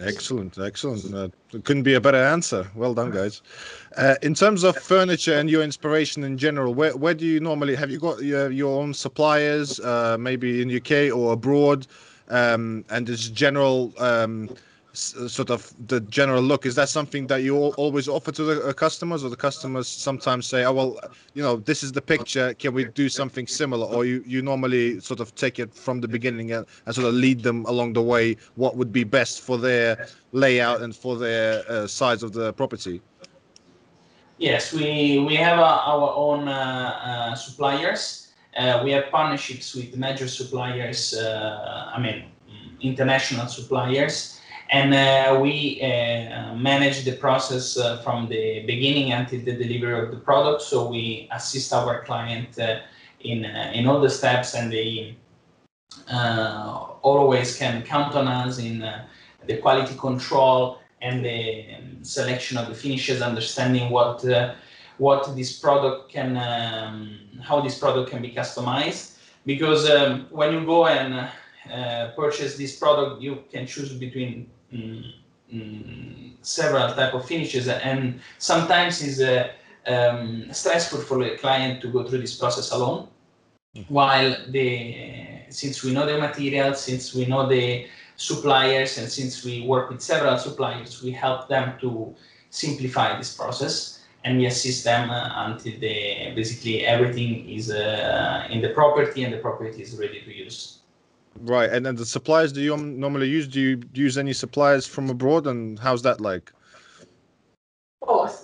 Excellent, 0.00 0.58
excellent. 0.58 1.12
Uh, 1.12 1.28
couldn't 1.64 1.82
be 1.82 1.94
a 1.94 2.00
better 2.00 2.22
answer. 2.22 2.70
Well 2.74 2.94
done, 2.94 3.10
guys. 3.10 3.42
Uh, 3.96 4.14
in 4.22 4.34
terms 4.34 4.62
of 4.62 4.76
furniture 4.76 5.34
and 5.34 5.50
your 5.50 5.62
inspiration 5.62 6.22
in 6.22 6.38
general, 6.38 6.72
where 6.72 6.96
where 6.96 7.14
do 7.14 7.26
you 7.26 7.40
normally 7.40 7.74
have 7.74 7.90
you 7.90 7.98
got 7.98 8.22
your, 8.22 8.50
your 8.50 8.80
own 8.80 8.94
suppliers, 8.94 9.80
uh, 9.80 10.16
maybe 10.18 10.62
in 10.62 10.74
UK 10.74 11.14
or 11.14 11.32
abroad, 11.32 11.86
um, 12.28 12.84
and 12.90 13.06
this 13.06 13.28
general 13.28 13.92
um, 13.98 14.48
sort 14.92 15.50
of 15.50 15.72
the 15.86 16.00
general 16.00 16.42
look? 16.42 16.66
Is 16.66 16.74
that 16.74 16.88
something 16.88 17.26
that 17.28 17.42
you 17.42 17.56
al- 17.56 17.74
always 17.76 18.08
offer 18.08 18.32
to 18.32 18.42
the 18.42 18.68
uh, 18.68 18.72
customers, 18.72 19.24
or 19.24 19.30
the 19.30 19.36
customers 19.36 19.86
sometimes 19.88 20.46
say, 20.46 20.64
"Oh 20.64 20.72
well, 20.72 21.00
you 21.34 21.42
know, 21.42 21.56
this 21.56 21.82
is 21.82 21.92
the 21.92 22.02
picture. 22.02 22.54
Can 22.54 22.74
we 22.74 22.84
do 22.84 23.08
something 23.08 23.46
similar?" 23.46 23.86
Or 23.86 24.04
you 24.04 24.22
you 24.26 24.42
normally 24.42 25.00
sort 25.00 25.20
of 25.20 25.34
take 25.34 25.58
it 25.58 25.74
from 25.74 26.00
the 26.00 26.08
beginning 26.08 26.52
and, 26.52 26.66
and 26.86 26.94
sort 26.94 27.06
of 27.06 27.14
lead 27.14 27.42
them 27.42 27.64
along 27.66 27.92
the 27.92 28.02
way. 28.02 28.36
What 28.56 28.76
would 28.76 28.92
be 28.92 29.04
best 29.04 29.40
for 29.42 29.58
their 29.58 30.08
layout 30.32 30.82
and 30.82 30.94
for 30.94 31.16
their 31.16 31.64
uh, 31.68 31.86
size 31.86 32.22
of 32.22 32.32
the 32.32 32.52
property? 32.52 33.00
Yes, 34.38 34.72
we 34.72 35.18
we 35.18 35.34
have 35.34 35.58
uh, 35.58 35.82
our 35.84 36.14
own 36.14 36.46
uh, 36.48 36.52
uh, 36.52 37.34
suppliers. 37.34 38.32
Uh, 38.56 38.80
we 38.84 38.92
have 38.92 39.10
partnerships 39.10 39.74
with 39.74 39.96
major 39.96 40.28
suppliers. 40.28 41.16
I 41.16 42.00
mean, 42.00 42.24
international 42.80 43.46
suppliers, 43.46 44.37
and 44.70 44.92
uh, 44.92 45.38
we 45.40 45.80
uh, 45.80 46.54
manage 46.54 47.04
the 47.04 47.12
process 47.12 47.78
uh, 47.78 47.98
from 48.02 48.28
the 48.28 48.64
beginning 48.66 49.12
until 49.12 49.40
the 49.40 49.52
delivery 49.52 49.98
of 50.04 50.10
the 50.10 50.18
product. 50.18 50.62
So 50.62 50.88
we 50.88 51.28
assist 51.32 51.72
our 51.72 52.04
client 52.04 52.58
uh, 52.58 52.80
in 53.20 53.44
uh, 53.44 53.72
in 53.74 53.86
all 53.86 54.00
the 54.00 54.10
steps, 54.10 54.54
and 54.54 54.70
they 54.70 55.16
uh, 56.10 56.86
always 57.02 57.56
can 57.56 57.82
count 57.82 58.14
on 58.14 58.28
us 58.28 58.58
in 58.58 58.82
uh, 58.82 59.06
the 59.46 59.56
quality 59.56 59.94
control 59.96 60.78
and 61.00 61.24
the 61.24 61.74
um, 61.74 62.04
selection 62.04 62.58
of 62.58 62.68
the 62.68 62.74
finishes, 62.74 63.22
understanding 63.22 63.90
what 63.90 64.24
uh, 64.24 64.54
what 64.98 65.34
this 65.36 65.58
product 65.58 66.10
can, 66.10 66.36
um, 66.36 67.18
how 67.40 67.60
this 67.60 67.78
product 67.78 68.10
can 68.10 68.20
be 68.20 68.32
customized. 68.32 69.16
Because 69.46 69.88
um, 69.88 70.26
when 70.30 70.52
you 70.52 70.66
go 70.66 70.86
and 70.86 71.28
uh, 71.72 72.10
purchase 72.16 72.56
this 72.56 72.76
product, 72.76 73.22
you 73.22 73.44
can 73.50 73.66
choose 73.66 73.92
between 73.92 74.50
mm, 74.72 75.12
mm, 75.52 76.32
several 76.42 76.94
type 76.94 77.14
of 77.14 77.26
finishes, 77.26 77.68
and 77.68 78.20
sometimes 78.38 79.02
it's 79.02 79.20
uh, 79.20 79.48
um, 79.86 80.52
stressful 80.52 81.00
for 81.00 81.22
the 81.24 81.36
client 81.36 81.80
to 81.82 81.88
go 81.88 82.04
through 82.04 82.20
this 82.20 82.36
process 82.36 82.70
alone. 82.72 83.08
while 83.88 84.34
the 84.48 85.44
since 85.50 85.84
we 85.84 85.92
know 85.92 86.04
the 86.06 86.18
material 86.18 86.74
since 86.74 87.14
we 87.14 87.24
know 87.26 87.48
the 87.48 87.86
suppliers, 88.16 88.98
and 88.98 89.10
since 89.10 89.44
we 89.44 89.66
work 89.66 89.90
with 89.90 90.02
several 90.02 90.36
suppliers, 90.36 91.02
we 91.02 91.10
help 91.12 91.48
them 91.48 91.78
to 91.80 92.14
simplify 92.50 93.16
this 93.16 93.34
process 93.34 94.00
and 94.24 94.38
we 94.38 94.46
assist 94.46 94.84
them 94.84 95.10
uh, 95.10 95.46
until 95.46 95.78
the 95.78 96.32
basically 96.34 96.84
everything 96.84 97.48
is 97.48 97.70
uh, 97.70 98.46
in 98.50 98.60
the 98.60 98.70
property 98.70 99.22
and 99.22 99.32
the 99.32 99.38
property 99.38 99.82
is 99.82 99.96
ready 99.96 100.20
to 100.22 100.34
use. 100.34 100.77
Right, 101.40 101.70
and 101.70 101.86
then 101.86 101.96
the 101.96 102.04
suppliers 102.04 102.52
do 102.52 102.60
you 102.60 102.76
normally 102.76 103.28
use? 103.28 103.48
Do 103.48 103.60
you 103.60 103.80
use 103.94 104.18
any 104.18 104.32
suppliers 104.32 104.86
from 104.86 105.08
abroad, 105.08 105.46
and 105.46 105.78
how's 105.78 106.02
that 106.02 106.20
like? 106.20 106.52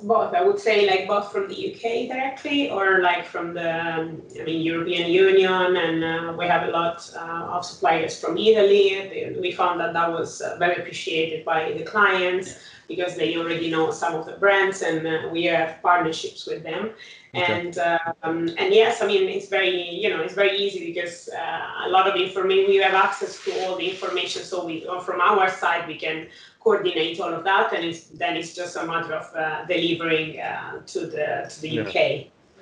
Both, 0.02 0.06
both. 0.06 0.34
I 0.34 0.42
would 0.42 0.58
say 0.58 0.86
like 0.86 1.06
both 1.06 1.32
from 1.32 1.48
the 1.48 1.74
UK 1.74 2.08
directly, 2.08 2.70
or 2.70 3.00
like 3.00 3.24
from 3.24 3.54
the, 3.54 3.70
um, 3.70 4.22
I 4.40 4.44
mean, 4.44 4.62
European 4.62 5.10
Union, 5.10 5.76
and 5.76 6.04
uh, 6.04 6.34
we 6.36 6.46
have 6.46 6.68
a 6.68 6.70
lot 6.70 7.10
uh, 7.16 7.56
of 7.56 7.64
suppliers 7.64 8.20
from 8.20 8.36
Italy. 8.36 9.36
We 9.40 9.52
found 9.52 9.80
that 9.80 9.92
that 9.92 10.10
was 10.10 10.40
uh, 10.40 10.56
very 10.58 10.76
appreciated 10.76 11.44
by 11.44 11.72
the 11.72 11.84
clients 11.84 12.58
because 12.88 13.16
they 13.16 13.36
already 13.36 13.70
know 13.70 13.90
some 13.90 14.14
of 14.14 14.26
the 14.26 14.32
brands, 14.32 14.82
and 14.82 15.06
uh, 15.06 15.28
we 15.32 15.44
have 15.44 15.80
partnerships 15.82 16.46
with 16.46 16.62
them. 16.62 16.90
Okay. 17.34 17.52
And 17.52 17.78
um, 18.22 18.48
and 18.58 18.72
yes, 18.72 19.02
I 19.02 19.06
mean 19.06 19.28
it's 19.28 19.48
very 19.48 19.90
you 19.90 20.08
know 20.08 20.20
it's 20.22 20.34
very 20.34 20.56
easy 20.56 20.86
because 20.92 21.28
uh, 21.28 21.86
a 21.86 21.88
lot 21.88 22.06
of 22.06 22.14
information 22.14 22.70
we 22.70 22.76
have 22.76 22.94
access 22.94 23.42
to 23.44 23.50
all 23.64 23.76
the 23.76 23.90
information. 23.90 24.42
So 24.42 24.64
we 24.64 24.86
from 25.04 25.20
our 25.20 25.50
side 25.50 25.88
we 25.88 25.96
can 25.96 26.28
coordinate 26.64 27.21
all 27.21 27.33
of 27.33 27.44
that, 27.44 27.73
and 27.75 27.85
it's, 27.85 28.04
then 28.06 28.37
it's 28.37 28.54
just 28.54 28.76
a 28.76 28.85
matter 28.87 29.14
of 29.14 29.26
uh, 29.37 29.64
delivering 29.66 30.40
uh, 30.40 30.80
to 30.87 31.00
the 31.00 31.47
to 31.50 31.61
the 31.61 31.68
Yeah. 31.68 31.83
UK. 31.83 31.97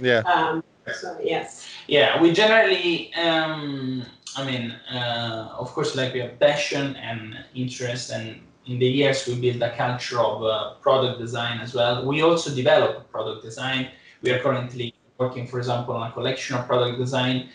Yeah, 0.01 0.21
Um, 0.35 0.65
so 1.01 1.17
yes, 1.23 1.69
Yeah, 1.87 2.21
we 2.21 2.33
generally, 2.33 3.15
um, 3.15 4.03
I 4.37 4.45
mean, 4.45 4.75
uh, 4.93 5.55
of 5.63 5.69
course, 5.75 5.95
like 5.95 6.13
we 6.15 6.21
have 6.21 6.39
passion 6.41 6.97
and 6.97 7.37
interest, 7.55 8.11
and 8.11 8.41
in 8.67 8.79
the 8.79 8.87
years 8.87 9.27
we 9.29 9.35
build 9.45 9.63
a 9.63 9.77
culture 9.77 10.19
of 10.19 10.43
uh, 10.43 10.75
product 10.87 11.21
design 11.21 11.61
as 11.61 11.75
well. 11.75 12.05
We 12.05 12.23
also 12.23 12.49
develop 12.55 13.11
product 13.13 13.43
design. 13.45 13.89
We 14.23 14.31
are 14.33 14.41
currently 14.41 14.95
working, 15.19 15.47
for 15.47 15.59
example, 15.59 15.95
on 15.95 16.11
a 16.11 16.13
collection 16.13 16.57
of 16.57 16.67
product 16.67 16.99
design, 16.99 17.49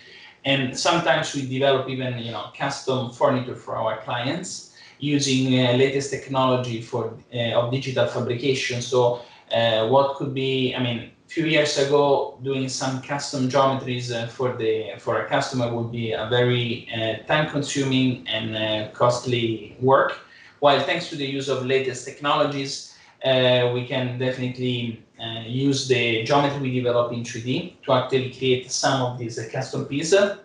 and 0.45 0.77
sometimes 0.77 1.35
we 1.35 1.41
develop 1.47 1.89
even, 1.89 2.19
you 2.19 2.31
know, 2.31 2.45
custom 2.57 3.11
furniture 3.11 3.55
for 3.55 3.75
our 3.75 3.97
clients 4.07 4.67
using 4.99 5.59
uh, 5.59 5.73
latest 5.73 6.09
technology 6.11 6.81
for 6.81 7.13
uh, 7.33 7.59
of 7.59 7.71
digital 7.71 8.07
fabrication. 8.07 8.81
So, 8.81 9.21
uh, 9.53 9.87
what 9.87 10.15
could 10.17 10.33
be, 10.33 10.75
I 10.75 10.83
mean, 10.83 11.11
a 11.25 11.29
few 11.29 11.45
years 11.45 11.77
ago, 11.77 12.39
doing 12.43 12.67
some 12.69 13.01
custom 13.01 13.49
geometries 13.49 14.07
for 14.29 14.55
the 14.57 14.93
for 14.99 15.21
a 15.21 15.29
customer 15.29 15.73
would 15.73 15.91
be 15.91 16.11
a 16.13 16.27
very 16.29 16.87
time-consuming 17.27 18.27
and 18.27 18.93
costly 18.93 19.75
work. 19.79 20.19
While 20.59 20.79
thanks 20.81 21.09
to 21.09 21.15
the 21.15 21.25
use 21.25 21.49
of 21.49 21.65
latest 21.65 22.05
technologies, 22.05 22.97
uh, 23.23 23.71
we 23.73 23.85
can 23.85 24.19
definitely 24.19 25.03
uh, 25.19 25.41
use 25.45 25.87
the 25.87 26.23
geometry 26.23 26.59
we 26.59 26.71
develop 26.71 27.11
in 27.11 27.23
3D 27.23 27.81
to 27.83 27.93
actually 27.93 28.31
create 28.33 28.71
some 28.71 29.01
of 29.01 29.17
these 29.17 29.39
uh, 29.39 29.47
custom 29.51 29.85
pieces. 29.85 30.37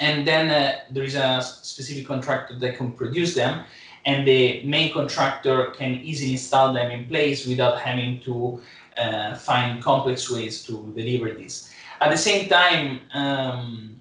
And 0.00 0.26
then 0.26 0.50
uh, 0.50 0.80
there 0.90 1.04
is 1.04 1.14
a 1.14 1.42
specific 1.42 2.06
contractor 2.06 2.54
that 2.58 2.76
can 2.76 2.92
produce 2.92 3.34
them, 3.34 3.64
and 4.06 4.26
the 4.26 4.62
main 4.64 4.92
contractor 4.92 5.66
can 5.76 6.00
easily 6.00 6.32
install 6.32 6.72
them 6.72 6.90
in 6.90 7.06
place 7.06 7.46
without 7.46 7.78
having 7.80 8.20
to 8.20 8.60
uh, 8.96 9.34
find 9.34 9.82
complex 9.82 10.30
ways 10.30 10.62
to 10.64 10.92
deliver 10.96 11.32
this. 11.32 11.70
At 12.00 12.10
the 12.10 12.16
same 12.16 12.48
time, 12.48 13.00
um, 13.12 14.00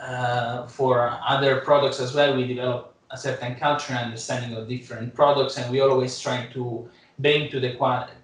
uh, 0.00 0.66
for 0.66 1.18
other 1.26 1.60
products 1.60 2.00
as 2.00 2.12
well, 2.12 2.36
we 2.36 2.46
develop 2.46 2.94
a 3.10 3.16
certain 3.16 3.54
culture 3.54 3.92
and 3.92 4.06
understanding 4.06 4.56
of 4.56 4.68
different 4.68 5.14
products, 5.14 5.58
and 5.58 5.70
we 5.70 5.80
always 5.80 6.18
try 6.18 6.46
to 6.52 6.88
bring 7.18 7.48
to 7.50 7.60
the 7.60 7.72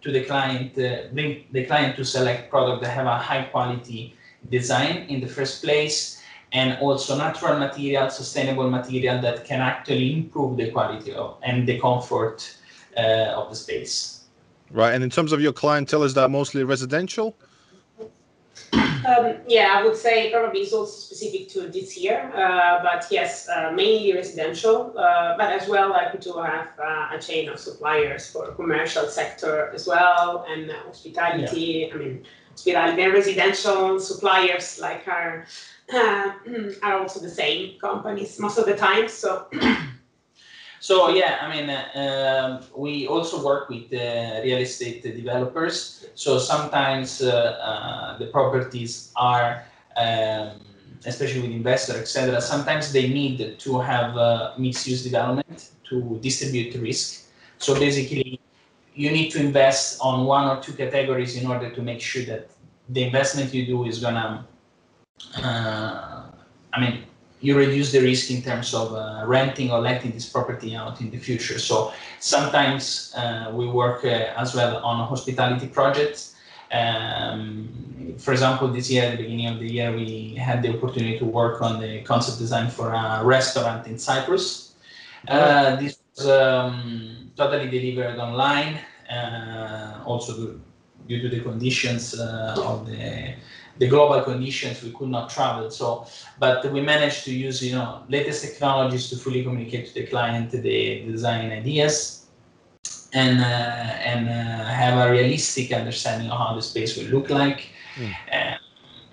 to 0.03 0.13
the 0.13 0.25
client, 0.25 0.77
uh, 0.79 1.09
bring 1.13 1.47
the 1.53 1.65
client 1.65 1.97
to 1.97 2.05
select 2.05 2.51
products 2.51 2.83
that 2.83 2.91
have 2.91 3.07
a 3.07 3.17
high 3.17 3.45
quality 3.45 4.17
design 4.51 5.07
in 5.09 5.21
the 5.21 5.27
first 5.27 5.63
place, 5.63 6.22
and 6.53 6.79
also 6.81 7.17
natural 7.17 7.59
material, 7.59 8.11
sustainable 8.11 8.69
material 8.71 9.21
that 9.23 9.45
can 9.45 9.61
actually 9.61 10.13
improve 10.13 10.57
the 10.57 10.71
quality 10.71 11.13
of 11.13 11.37
and 11.43 11.67
the 11.67 11.79
comfort 11.81 12.57
uh, 12.97 13.35
of 13.37 13.49
the 13.51 13.57
space. 13.57 14.25
right. 14.71 14.95
And 14.95 15.03
in 15.03 15.11
terms 15.11 15.33
of 15.33 15.41
your 15.41 15.53
clientele, 15.53 16.03
is 16.03 16.15
that 16.15 16.31
mostly 16.31 16.65
residential? 16.65 17.37
um, 18.73 19.37
yeah, 19.49 19.77
I 19.79 19.83
would 19.83 19.97
say 19.97 20.31
probably 20.31 20.61
it's 20.61 20.73
also 20.73 20.93
specific 20.93 21.49
to 21.51 21.69
this 21.69 21.97
year, 21.97 22.31
uh, 22.35 22.83
but 22.83 23.07
yes, 23.11 23.49
uh, 23.49 23.73
mainly 23.73 24.13
residential, 24.13 24.97
uh, 24.97 25.37
but 25.37 25.53
as 25.53 25.69
well 25.69 25.91
like 25.91 26.13
we 26.13 26.21
do 26.21 26.35
have 26.35 26.69
uh, 26.79 27.09
a 27.13 27.19
chain 27.19 27.49
of 27.49 27.59
suppliers 27.59 28.31
for 28.31 28.53
commercial 28.53 29.07
sector 29.09 29.71
as 29.75 29.87
well 29.87 30.47
and 30.49 30.71
uh, 30.71 30.75
hospitality. 30.87 31.91
I 31.93 31.97
mean, 31.97 32.25
hospitality 32.51 33.03
and 33.03 33.13
residential 33.13 33.99
suppliers 33.99 34.79
like 34.81 35.09
are 35.09 35.47
are 36.83 36.99
also 36.99 37.21
the 37.21 37.31
same 37.31 37.79
companies 37.79 38.39
most 38.39 38.59
of 38.59 38.67
the 38.67 38.77
time. 38.77 39.09
So 39.09 39.47
So 40.83 41.11
yeah, 41.11 41.39
I 41.41 41.47
mean, 41.55 41.71
uh, 41.71 41.85
um, 41.95 42.67
we 42.77 43.07
also 43.07 43.41
work 43.41 43.69
with 43.69 43.87
uh, 43.95 44.43
real 44.43 44.59
estate 44.59 45.05
developers. 45.05 46.07
So 46.17 46.39
sometimes 46.39 47.23
uh, 47.23 47.31
uh, 47.31 48.19
the 48.19 48.27
properties 48.27 49.13
are, 49.15 49.63
um, 49.97 50.59
especially 51.07 51.43
with 51.43 51.53
investors, 51.53 51.99
etc. 52.03 52.41
Sometimes 52.41 52.93
they 52.93 53.09
need 53.09 53.61
to 53.61 53.79
have 53.79 54.17
uh, 54.17 54.55
mixed-use 54.59 55.05
development 55.05 55.71
to 55.85 56.19
distribute 56.21 56.75
risk. 56.75 57.31
So 57.59 57.79
basically, 57.79 58.41
you 58.97 59.13
need 59.13 59.31
to 59.31 59.39
invest 59.39 60.01
on 60.01 60.27
one 60.27 60.49
or 60.49 60.61
two 60.61 60.73
categories 60.73 61.37
in 61.37 61.47
order 61.47 61.71
to 61.71 61.81
make 61.81 62.01
sure 62.01 62.25
that 62.25 62.51
the 62.89 63.05
investment 63.05 63.55
you 63.55 63.67
do 63.67 63.85
is 63.85 64.01
gonna, 64.01 64.45
uh, 65.37 66.23
I 66.73 66.81
mean, 66.81 67.05
you 67.41 67.59
reduce 67.59 67.91
the 67.91 68.01
risk 68.01 68.31
in 68.31 68.41
terms 68.41 68.73
of 68.73 68.95
uh, 68.95 69.25
renting 69.27 69.73
or 69.73 69.81
letting 69.81 70.13
this 70.13 70.29
property 70.29 70.77
out 70.77 71.01
in 71.01 71.11
the 71.11 71.19
future. 71.19 71.59
So 71.59 71.93
sometimes 72.21 73.13
uh, 73.17 73.51
we 73.53 73.67
work 73.67 74.05
uh, 74.05 74.33
as 74.43 74.55
well 74.55 74.77
on 74.85 75.09
hospitality 75.09 75.67
projects. 75.67 76.37
Um, 76.71 78.15
for 78.19 78.33
example, 78.33 78.69
this 78.69 78.91
year, 78.91 79.05
at 79.05 79.11
the 79.17 79.23
beginning 79.25 79.49
of 79.49 79.59
the 79.59 79.71
year, 79.71 79.93
we 79.93 80.35
had 80.37 80.63
the 80.63 80.71
opportunity 80.71 81.19
to 81.19 81.25
work 81.25 81.61
on 81.61 81.81
the 81.81 82.03
concept 82.03 82.39
design 82.39 82.71
for 82.71 82.93
a 82.93 83.23
restaurant 83.25 83.87
in 83.87 83.99
Cyprus. 83.99 84.75
Uh, 85.29 85.77
this 85.77 85.99
was 86.17 86.29
um, 86.29 87.31
totally 87.37 87.69
delivered 87.69 88.19
online, 88.19 88.79
uh, 89.11 90.03
also 90.07 90.59
due- 91.09 91.21
to 91.21 91.29
the 91.29 91.41
conditions 91.41 92.15
of 92.15 92.87
the 92.87 93.35
the 93.79 93.89
global 93.89 94.23
conditions. 94.23 94.83
We 94.83 94.93
could 94.93 95.09
not 95.09 95.31
travel, 95.31 95.71
so 95.71 96.07
but 96.39 96.71
we 96.73 96.81
managed 96.81 97.25
to 97.25 97.33
use 97.35 97.63
you 97.63 97.75
know 97.75 98.03
latest 98.09 98.43
technologies 98.45 99.09
to 99.11 99.17
fully 99.17 99.43
communicate 99.43 99.89
to 99.89 99.95
the 99.95 100.07
client 100.07 100.51
the 100.51 101.05
design 101.07 101.51
ideas 101.53 102.27
and 103.13 103.41
uh, 103.41 103.45
and 104.11 104.29
uh, 104.29 104.65
have 104.65 104.99
a 104.99 105.11
realistic 105.11 105.73
understanding 105.73 106.31
of 106.31 106.39
how 106.39 106.55
the 106.55 106.63
space 106.63 106.97
will 106.97 107.07
look 107.07 107.31
like 107.31 107.69
Mm. 107.97 108.17
Uh, 108.33 108.57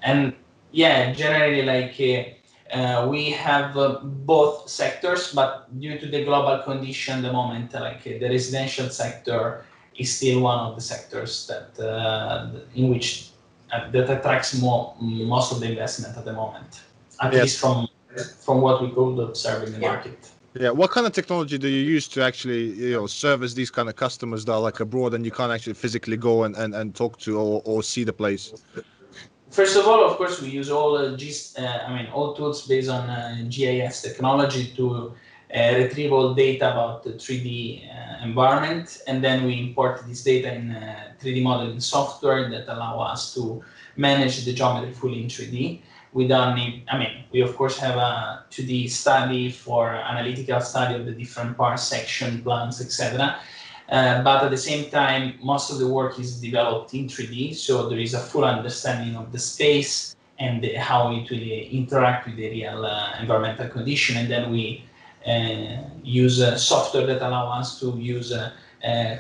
and 0.04 0.34
yeah 0.72 1.12
generally 1.14 1.64
like 1.64 1.96
uh, 2.00 2.78
uh, 2.78 3.08
we 3.10 3.32
have 3.32 3.76
uh, 3.78 4.00
both 4.04 4.70
sectors 4.70 5.34
but 5.34 5.68
due 5.80 5.98
to 6.00 6.08
the 6.08 6.24
global 6.24 6.64
condition 6.64 7.18
at 7.18 7.24
the 7.24 7.32
moment 7.34 7.74
like 7.74 8.02
uh, 8.08 8.18
the 8.20 8.30
residential 8.30 8.90
sector 8.90 9.66
is 9.98 10.16
still 10.16 10.42
one 10.42 10.60
of 10.60 10.76
the 10.76 10.82
sectors 10.82 11.48
that 11.48 11.78
uh, 11.84 12.48
in 12.76 12.90
which 12.90 13.32
that 13.70 14.10
attracts 14.10 14.60
more 14.60 14.96
most 15.00 15.52
of 15.52 15.60
the 15.60 15.70
investment 15.70 16.18
at 16.18 16.26
the 16.26 16.34
moment 16.34 16.82
at 17.22 17.34
Yes. 17.34 17.44
least 17.44 17.60
from 17.60 17.88
from 18.46 18.62
what 18.62 18.82
we 18.82 18.90
could 18.90 19.20
observe 19.20 19.64
in 19.64 19.74
the 19.74 19.80
Yeah. 19.80 19.92
market 19.92 20.18
Yeah. 20.60 20.72
What 20.72 20.90
kind 20.90 21.06
of 21.06 21.14
technology 21.14 21.58
do 21.60 21.68
you 21.68 21.84
use 21.96 22.08
to 22.10 22.24
actually, 22.24 22.64
you 22.74 22.94
know, 22.94 23.08
service 23.08 23.54
these 23.54 23.70
kind 23.70 23.88
of 23.88 23.96
customers 23.96 24.46
that 24.46 24.54
are 24.54 24.60
like 24.60 24.80
abroad 24.80 25.14
and 25.14 25.24
you 25.24 25.32
can't 25.32 25.52
actually 25.52 25.76
physically 25.76 26.18
go 26.18 26.44
and, 26.44 26.56
and, 26.56 26.74
and 26.74 26.96
talk 26.96 27.20
to 27.20 27.38
or, 27.40 27.62
or 27.66 27.84
see 27.84 28.04
the 28.04 28.14
place? 28.14 28.52
First 29.52 29.78
of 29.78 29.88
all, 29.88 30.04
of 30.04 30.18
course, 30.18 30.42
we 30.42 30.50
use 30.50 30.70
all 30.70 30.98
uh, 30.98 31.16
G, 31.16 31.34
uh, 31.58 31.62
I 31.88 31.96
mean, 31.96 32.08
all 32.12 32.34
tools 32.34 32.68
based 32.68 32.90
on 32.90 33.10
uh, 33.10 33.46
GIS 33.48 34.02
technology 34.02 34.74
to 34.76 34.84
uh, 34.96 35.10
retrieve 35.54 36.14
all 36.14 36.34
data 36.34 36.72
about 36.72 37.04
the 37.04 37.12
3D 37.12 37.90
uh, 37.90 38.24
environment, 38.24 39.02
and 39.08 39.24
then 39.24 39.46
we 39.46 39.60
import 39.60 40.04
this 40.08 40.24
data 40.24 40.54
in 40.54 40.72
uh, 40.72 41.14
3D 41.22 41.42
modeling 41.42 41.80
software 41.80 42.50
that 42.50 42.68
allow 42.68 43.00
us 43.00 43.34
to 43.34 43.64
manage 43.96 44.46
the 44.46 44.54
geometry 44.54 44.94
fully 44.94 45.24
in 45.24 45.28
3D. 45.28 45.82
Without 46.14 46.56
need, 46.56 46.86
I 46.90 46.98
mean, 46.98 47.24
we 47.32 47.42
of 47.42 47.56
course 47.56 47.78
have 47.78 47.98
a 47.98 48.46
2D 48.52 48.90
study 48.90 49.52
for 49.52 49.90
analytical 49.90 50.60
study 50.60 50.96
of 50.96 51.06
the 51.06 51.12
different 51.12 51.56
parts, 51.58 51.84
section, 51.84 52.42
plans, 52.42 52.82
etc. 52.82 53.40
Uh, 53.90 54.22
but 54.24 54.44
at 54.44 54.52
the 54.52 54.58
same 54.58 54.90
time, 54.92 55.40
most 55.42 55.72
of 55.72 55.80
the 55.80 55.88
work 55.88 56.20
is 56.20 56.40
developed 56.40 56.94
in 56.94 57.08
3D, 57.08 57.56
so 57.56 57.90
there 57.90 58.00
is 58.00 58.14
a 58.14 58.20
full 58.20 58.46
understanding 58.46 59.16
of 59.16 59.32
the 59.32 59.40
space 59.40 60.16
and 60.38 60.64
the, 60.64 60.76
how 60.76 61.12
it 61.12 61.30
will 61.30 61.42
interact 61.42 62.28
with 62.28 62.38
the 62.38 62.50
real 62.50 62.86
uh, 62.86 63.14
environmental 63.20 63.68
condition. 63.68 64.18
And 64.18 64.30
then 64.30 64.52
we 64.52 64.84
uh, 64.86 64.89
use 66.04 66.62
software 66.62 67.06
that 67.06 67.22
allow 67.22 67.52
us 67.52 67.80
to 67.80 67.98
use 67.98 68.34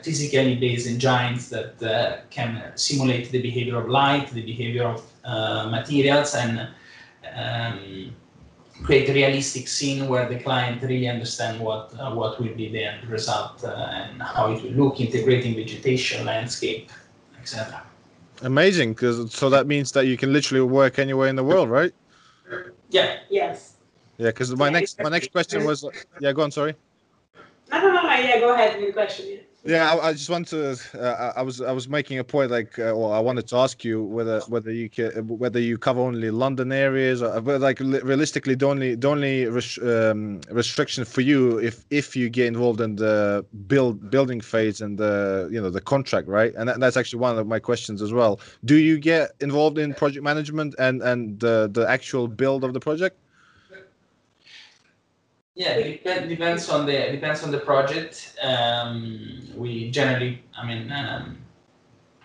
physically 0.03 0.55
based 0.55 0.87
engines 0.87 1.49
that 1.49 2.23
can 2.29 2.71
simulate 2.75 3.31
the 3.31 3.41
behavior 3.41 3.77
of 3.77 3.89
light, 3.89 4.29
the 4.31 4.41
behavior 4.41 4.83
of 4.83 5.03
materials, 5.71 6.35
and 6.35 6.69
um, 7.35 8.15
create 8.83 9.09
a 9.09 9.13
realistic 9.13 9.67
scene 9.67 10.07
where 10.07 10.27
the 10.27 10.39
client 10.39 10.81
really 10.81 11.07
understand 11.07 11.59
what 11.59 11.93
uh, 11.99 12.11
what 12.11 12.39
will 12.39 12.53
be 12.55 12.69
the 12.69 12.83
end 12.83 13.07
result 13.07 13.63
uh, 13.63 13.91
and 13.91 14.21
how 14.21 14.51
it 14.51 14.63
will 14.63 14.71
look, 14.71 14.99
integrating 14.99 15.55
vegetation, 15.55 16.25
landscape, 16.25 16.89
etc. 17.41 17.83
Amazing, 18.41 18.93
because 18.93 19.33
so 19.33 19.49
that 19.49 19.67
means 19.67 19.91
that 19.91 20.05
you 20.05 20.15
can 20.15 20.31
literally 20.31 20.61
work 20.61 20.97
anywhere 20.97 21.27
in 21.27 21.35
the 21.35 21.43
world, 21.43 21.69
right? 21.69 21.91
Yeah. 22.89 23.19
Yes. 23.29 23.73
Yeah, 24.19 24.27
because 24.27 24.53
my 24.55 24.69
next 24.69 25.01
my 25.01 25.09
next 25.09 25.31
question 25.31 25.63
was 25.63 25.85
yeah, 26.19 26.33
go 26.33 26.43
on, 26.43 26.51
sorry. 26.51 26.75
No, 27.71 27.79
no, 27.81 27.93
no, 27.93 28.01
yeah, 28.03 28.39
go 28.39 28.53
ahead 28.53 28.79
the 28.79 28.91
question. 28.91 29.25
Yeah. 29.29 29.38
Yeah, 29.65 29.91
I, 29.91 30.07
I 30.07 30.13
just 30.13 30.29
want 30.29 30.47
to. 30.49 30.77
Uh, 30.97 31.33
I 31.35 31.41
was 31.41 31.59
I 31.59 31.73
was 31.73 31.89
making 31.89 32.17
a 32.17 32.23
point, 32.23 32.49
like, 32.49 32.79
uh, 32.79 32.93
well, 32.95 33.11
I 33.11 33.19
wanted 33.19 33.45
to 33.49 33.57
ask 33.57 33.83
you 33.83 34.01
whether 34.01 34.39
whether 34.47 34.71
you 34.71 34.89
can, 34.89 35.27
whether 35.27 35.59
you 35.59 35.77
cover 35.77 35.99
only 35.99 36.31
London 36.31 36.71
areas, 36.71 37.21
or 37.21 37.41
like 37.41 37.81
realistically, 37.81 38.55
the 38.55 38.67
only 38.67 38.95
the 38.95 39.09
only 39.09 39.47
res, 39.47 39.77
um, 39.79 40.39
restriction 40.49 41.03
for 41.03 41.19
you 41.19 41.57
if 41.57 41.83
if 41.89 42.15
you 42.15 42.29
get 42.29 42.47
involved 42.47 42.79
in 42.79 42.95
the 42.95 43.45
build 43.67 44.09
building 44.09 44.39
phase 44.39 44.79
and 44.79 44.97
the 44.97 45.49
you 45.51 45.61
know 45.61 45.69
the 45.69 45.81
contract, 45.81 46.29
right? 46.29 46.53
And 46.55 46.69
that, 46.69 46.79
that's 46.79 46.95
actually 46.95 47.19
one 47.19 47.38
of 47.38 47.45
my 47.45 47.59
questions 47.59 48.01
as 48.01 48.13
well. 48.13 48.39
Do 48.63 48.77
you 48.77 48.97
get 48.97 49.31
involved 49.41 49.77
in 49.77 49.93
project 49.93 50.23
management 50.23 50.73
and 50.79 51.01
and 51.01 51.38
the 51.41 51.69
the 51.71 51.85
actual 51.88 52.29
build 52.29 52.63
of 52.63 52.71
the 52.71 52.79
project? 52.79 53.17
Yeah, 55.59 55.71
it 55.71 56.29
depends 56.29 56.69
on 56.69 56.85
the 56.85 57.11
depends 57.11 57.43
on 57.43 57.51
the 57.51 57.57
project. 57.59 58.33
Um, 58.41 59.41
we 59.57 59.91
generally, 59.91 60.41
I 60.57 60.65
mean, 60.65 60.89
um, 60.89 61.37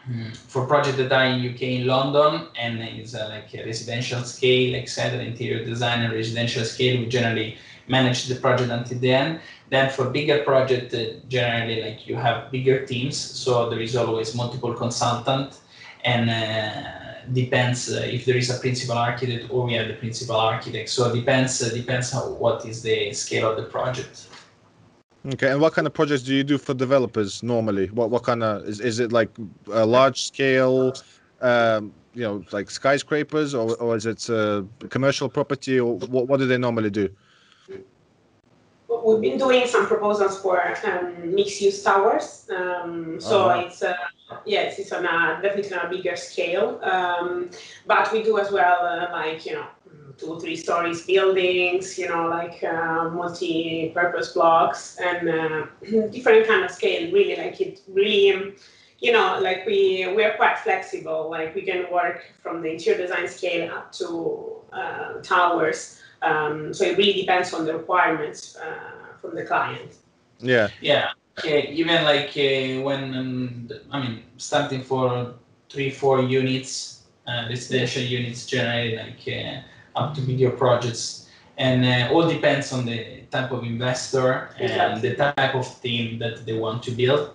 hmm, 0.05 0.31
for 0.31 0.67
project 0.67 0.99
that 0.99 1.11
are 1.11 1.25
in 1.25 1.53
UK 1.53 1.63
in 1.63 1.87
London 1.89 2.47
and 2.57 2.81
is 2.81 3.17
uh, 3.17 3.27
like 3.31 3.53
a 3.53 3.67
residential 3.67 4.23
scale, 4.23 4.77
etc., 4.77 5.19
interior 5.19 5.65
design 5.65 6.03
and 6.03 6.15
residential 6.15 6.65
scale, 6.65 7.01
we 7.01 7.07
generally 7.07 7.59
manage 7.89 8.27
the 8.27 8.37
project 8.37 8.71
until 8.71 9.01
the 9.01 9.13
end. 9.13 9.41
Then 9.69 9.91
for 9.91 10.11
bigger 10.11 10.45
project, 10.45 10.95
uh, 10.95 11.19
generally 11.27 11.83
like 11.83 12.07
you 12.07 12.15
have 12.15 12.53
bigger 12.53 12.87
teams, 12.87 13.17
so 13.17 13.69
there 13.69 13.81
is 13.81 13.97
always 13.97 14.33
multiple 14.37 14.75
consultant 14.75 15.59
and. 16.05 16.31
Uh, 16.31 17.14
depends 17.33 17.93
uh, 17.93 18.01
if 18.01 18.25
there 18.25 18.37
is 18.37 18.51
a 18.51 18.59
principal 18.59 18.97
architect 18.97 19.51
or 19.51 19.65
we 19.65 19.75
have 19.75 19.89
the 19.89 19.95
principal 19.95 20.37
architect. 20.37 20.89
So 20.91 21.11
it 21.11 21.15
depends 21.15 21.63
uh, 21.63 21.71
depends 21.71 22.11
how, 22.11 22.31
what 22.31 22.67
is 22.67 22.83
the 22.83 23.13
scale 23.13 23.51
of 23.51 23.57
the 23.57 23.65
project. 23.65 24.29
Okay, 25.33 25.51
and 25.51 25.61
what 25.61 25.73
kind 25.73 25.87
of 25.87 25.95
projects 25.95 26.23
do 26.23 26.35
you 26.35 26.45
do 26.45 26.59
for 26.59 26.75
developers 26.75 27.43
normally? 27.43 27.87
What 27.87 28.11
what 28.11 28.25
kind 28.25 28.43
of 28.43 28.69
is 28.69 28.81
is 28.81 29.01
it 29.01 29.11
like 29.11 29.31
a 29.73 29.87
large 29.87 30.23
scale, 30.25 30.93
um, 31.41 31.95
you 32.13 32.23
know, 32.23 32.45
like 32.53 32.71
skyscrapers, 32.71 33.55
or 33.55 33.75
or 33.77 33.97
is 33.97 34.05
it 34.05 34.29
a 34.29 34.67
commercial 34.91 35.31
property, 35.31 35.81
or 35.81 35.97
what 35.97 36.29
what 36.29 36.41
do 36.41 36.47
they 36.47 36.59
normally 36.59 36.91
do? 36.91 37.09
We've 38.89 39.21
been 39.21 39.39
doing 39.39 39.67
some 39.67 39.87
proposals 39.87 40.39
for 40.41 40.61
um, 40.85 41.35
mixed-use 41.35 41.83
towers. 41.83 42.49
Um, 42.55 43.21
so 43.21 43.49
uh-huh. 43.49 43.67
it's 43.67 43.83
uh, 43.83 43.95
yes, 44.45 44.79
it's 44.79 44.93
on 44.93 45.05
a 45.05 45.41
definitely 45.43 45.77
on 45.77 45.87
a 45.87 45.89
bigger 45.89 46.17
scale. 46.17 46.81
Um, 46.83 47.51
but 47.87 48.13
we 48.13 48.23
do 48.23 48.39
as 48.39 48.51
well, 48.51 48.87
uh, 48.87 49.11
like 49.13 49.47
you 49.47 49.55
know, 49.55 49.67
two, 50.19 50.39
three 50.39 50.57
stories 50.57 51.05
buildings. 51.07 51.99
You 51.99 52.09
know, 52.09 52.29
like 52.29 52.63
uh, 52.63 53.11
multi-purpose 53.11 54.33
blocks 54.33 54.99
and 55.03 55.29
uh, 55.29 55.67
different 56.11 56.47
kind 56.47 56.65
of 56.65 56.71
scale. 56.71 57.11
Really, 57.13 57.37
like 57.37 57.61
it 57.61 57.81
really. 57.89 58.33
Um, 58.33 58.55
you 59.01 59.13
know, 59.13 59.39
like 59.41 59.67
we 59.67 60.11
we're 60.15 60.35
quite 60.37 60.59
flexible. 60.59 61.29
Like 61.31 61.55
we 61.55 61.63
can 61.63 61.93
work 61.93 62.25
from 62.43 62.63
the 62.63 62.71
interior 62.71 62.99
design 62.99 63.29
scale 63.29 63.71
up 63.75 63.93
to 63.93 64.57
uh, 64.73 65.21
towers. 65.23 66.01
Um, 66.25 66.73
so 66.73 66.85
it 66.85 66.97
really 66.97 67.13
depends 67.13 67.53
on 67.53 67.67
the 67.67 67.75
requirements 67.77 68.57
uh, 68.57 69.17
from 69.21 69.35
the 69.35 69.45
client. 69.45 69.97
Yeah. 70.41 70.69
Yeah. 70.81 71.11
Okay, 71.39 71.73
even 71.73 72.05
like 72.05 72.31
uh, 72.31 72.83
when 72.83 73.15
um, 73.15 73.69
I 73.91 74.01
mean 74.01 74.23
starting 74.37 74.83
for 74.83 75.35
three 75.69 75.91
four 75.91 76.23
units, 76.23 77.03
uh, 77.27 77.47
residential 77.49 78.03
units 78.03 78.47
generally 78.47 78.97
like 78.97 79.23
uh, 79.27 79.99
up 79.99 80.15
to 80.15 80.21
bigger 80.21 80.51
projects, 80.51 81.29
and 81.59 81.85
uh, 81.85 82.15
all 82.15 82.29
depends 82.29 82.73
on 82.73 82.87
the 82.87 83.23
type 83.33 83.51
of 83.51 83.65
investor 83.65 84.51
and 84.59 84.71
exactly. 84.71 85.09
the 85.09 85.17
type 85.17 85.55
of 85.57 85.67
team 85.83 86.21
that 86.21 86.47
they 86.47 86.57
want 86.57 86.85
to 86.85 86.93
build. 86.93 87.35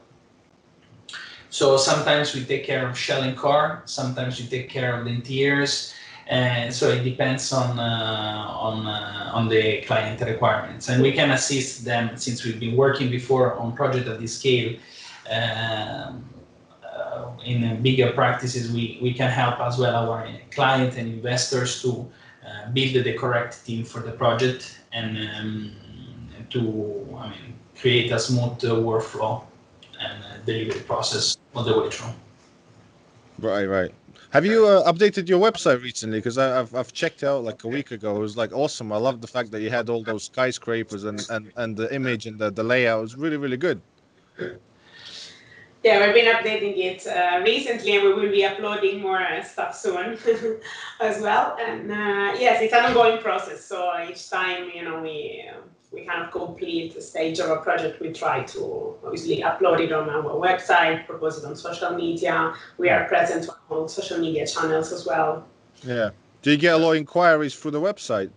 So 1.49 1.77
sometimes 1.77 2.33
we 2.33 2.45
take 2.45 2.63
care 2.63 2.87
of 2.87 2.97
shell 2.97 3.23
and 3.23 3.35
core, 3.35 3.81
sometimes 3.85 4.39
we 4.39 4.47
take 4.47 4.69
care 4.69 4.97
of 4.97 5.05
the 5.05 5.11
interiors, 5.11 5.93
and 6.29 6.71
so 6.73 6.89
it 6.89 7.03
depends 7.03 7.51
on 7.51 7.79
uh, 7.79 8.45
on 8.59 8.85
uh, 8.85 9.31
on 9.33 9.49
the 9.49 9.81
client 9.81 10.21
requirements, 10.21 10.87
and 10.87 11.01
we 11.01 11.11
can 11.11 11.31
assist 11.31 11.83
them 11.83 12.15
since 12.15 12.45
we've 12.45 12.59
been 12.59 12.77
working 12.77 13.09
before 13.09 13.55
on 13.55 13.75
project 13.75 14.07
of 14.07 14.21
this 14.21 14.37
scale. 14.37 14.77
Um, 15.29 16.29
uh, 16.83 17.31
in 17.45 17.81
bigger 17.81 18.11
practices, 18.11 18.71
we, 18.71 18.99
we 19.01 19.13
can 19.13 19.29
help 19.29 19.59
as 19.59 19.77
well 19.77 20.11
our 20.11 20.27
client 20.51 20.97
and 20.97 21.07
investors 21.07 21.81
to 21.81 22.09
uh, 22.45 22.69
build 22.71 23.03
the 23.03 23.13
correct 23.13 23.65
team 23.65 23.83
for 23.83 24.01
the 24.01 24.11
project 24.11 24.79
and 24.91 25.17
um, 25.35 25.71
to 26.49 26.59
I 27.17 27.29
mean 27.29 27.53
create 27.79 28.11
a 28.11 28.19
smooth 28.19 28.63
uh, 28.63 28.75
workflow 28.75 29.43
and 29.99 30.23
uh, 30.23 30.37
delivery 30.45 30.81
process 30.81 31.37
all 31.55 31.63
the 31.63 31.79
way 31.79 31.89
through. 31.89 32.13
Right, 33.41 33.65
right. 33.65 33.93
Have 34.31 34.45
you 34.45 34.67
uh, 34.67 34.91
updated 34.91 35.27
your 35.29 35.39
website 35.39 35.81
recently? 35.81 36.19
Because 36.19 36.37
I've 36.37 36.75
I've 36.75 36.91
checked 36.91 37.23
out 37.23 37.43
like 37.43 37.63
a 37.63 37.67
week 37.67 37.91
ago. 37.91 38.17
It 38.17 38.19
was 38.19 38.35
like 38.35 38.51
awesome. 38.51 38.91
I 38.91 38.97
love 38.97 39.21
the 39.21 39.27
fact 39.27 39.49
that 39.51 39.61
you 39.61 39.69
had 39.69 39.89
all 39.89 40.03
those 40.03 40.25
skyscrapers 40.25 41.05
and 41.05 41.25
and, 41.29 41.51
and 41.55 41.77
the 41.77 41.93
image 41.93 42.25
and 42.27 42.37
the, 42.37 42.51
the 42.51 42.63
layout 42.63 43.01
was 43.01 43.15
really 43.15 43.37
really 43.37 43.57
good. 43.57 43.81
Yeah, 45.83 46.05
we've 46.05 46.13
been 46.13 46.35
updating 46.35 46.77
it 46.77 47.07
uh, 47.07 47.41
recently, 47.41 47.95
and 47.95 48.03
we 48.03 48.13
will 48.13 48.29
be 48.29 48.43
uploading 48.43 49.01
more 49.01 49.21
uh, 49.21 49.41
stuff 49.41 49.73
soon 49.73 50.17
as 50.99 51.21
well. 51.21 51.55
And 51.57 51.89
uh, 51.89 52.35
yes, 52.37 52.61
it's 52.61 52.73
an 52.73 52.83
ongoing 52.85 53.21
process. 53.21 53.63
So 53.63 53.89
each 54.09 54.29
time, 54.29 54.69
you 54.75 54.83
know, 54.83 55.01
we 55.01 55.49
we 55.91 56.05
kind 56.05 56.23
of 56.23 56.31
complete 56.31 56.93
the 56.93 57.01
stage 57.01 57.39
of 57.39 57.49
a 57.49 57.57
project, 57.57 57.99
we 57.99 58.13
try 58.13 58.43
to 58.43 58.95
obviously 59.03 59.41
upload 59.41 59.79
it 59.79 59.91
on 59.91 60.09
our 60.09 60.23
website, 60.23 61.05
propose 61.07 61.37
it 61.37 61.45
on 61.45 61.55
social 61.55 61.91
media. 61.95 62.53
We 62.77 62.89
are 62.89 63.07
present 63.07 63.49
on 63.69 63.89
social 63.89 64.19
media 64.19 64.45
channels 64.45 64.91
as 64.91 65.05
well. 65.05 65.47
Yeah. 65.83 66.11
Do 66.41 66.51
you 66.51 66.57
get 66.57 66.75
a 66.75 66.77
lot 66.77 66.91
of 66.91 66.97
inquiries 66.97 67.55
through 67.55 67.71
the 67.71 67.81
website? 67.81 68.29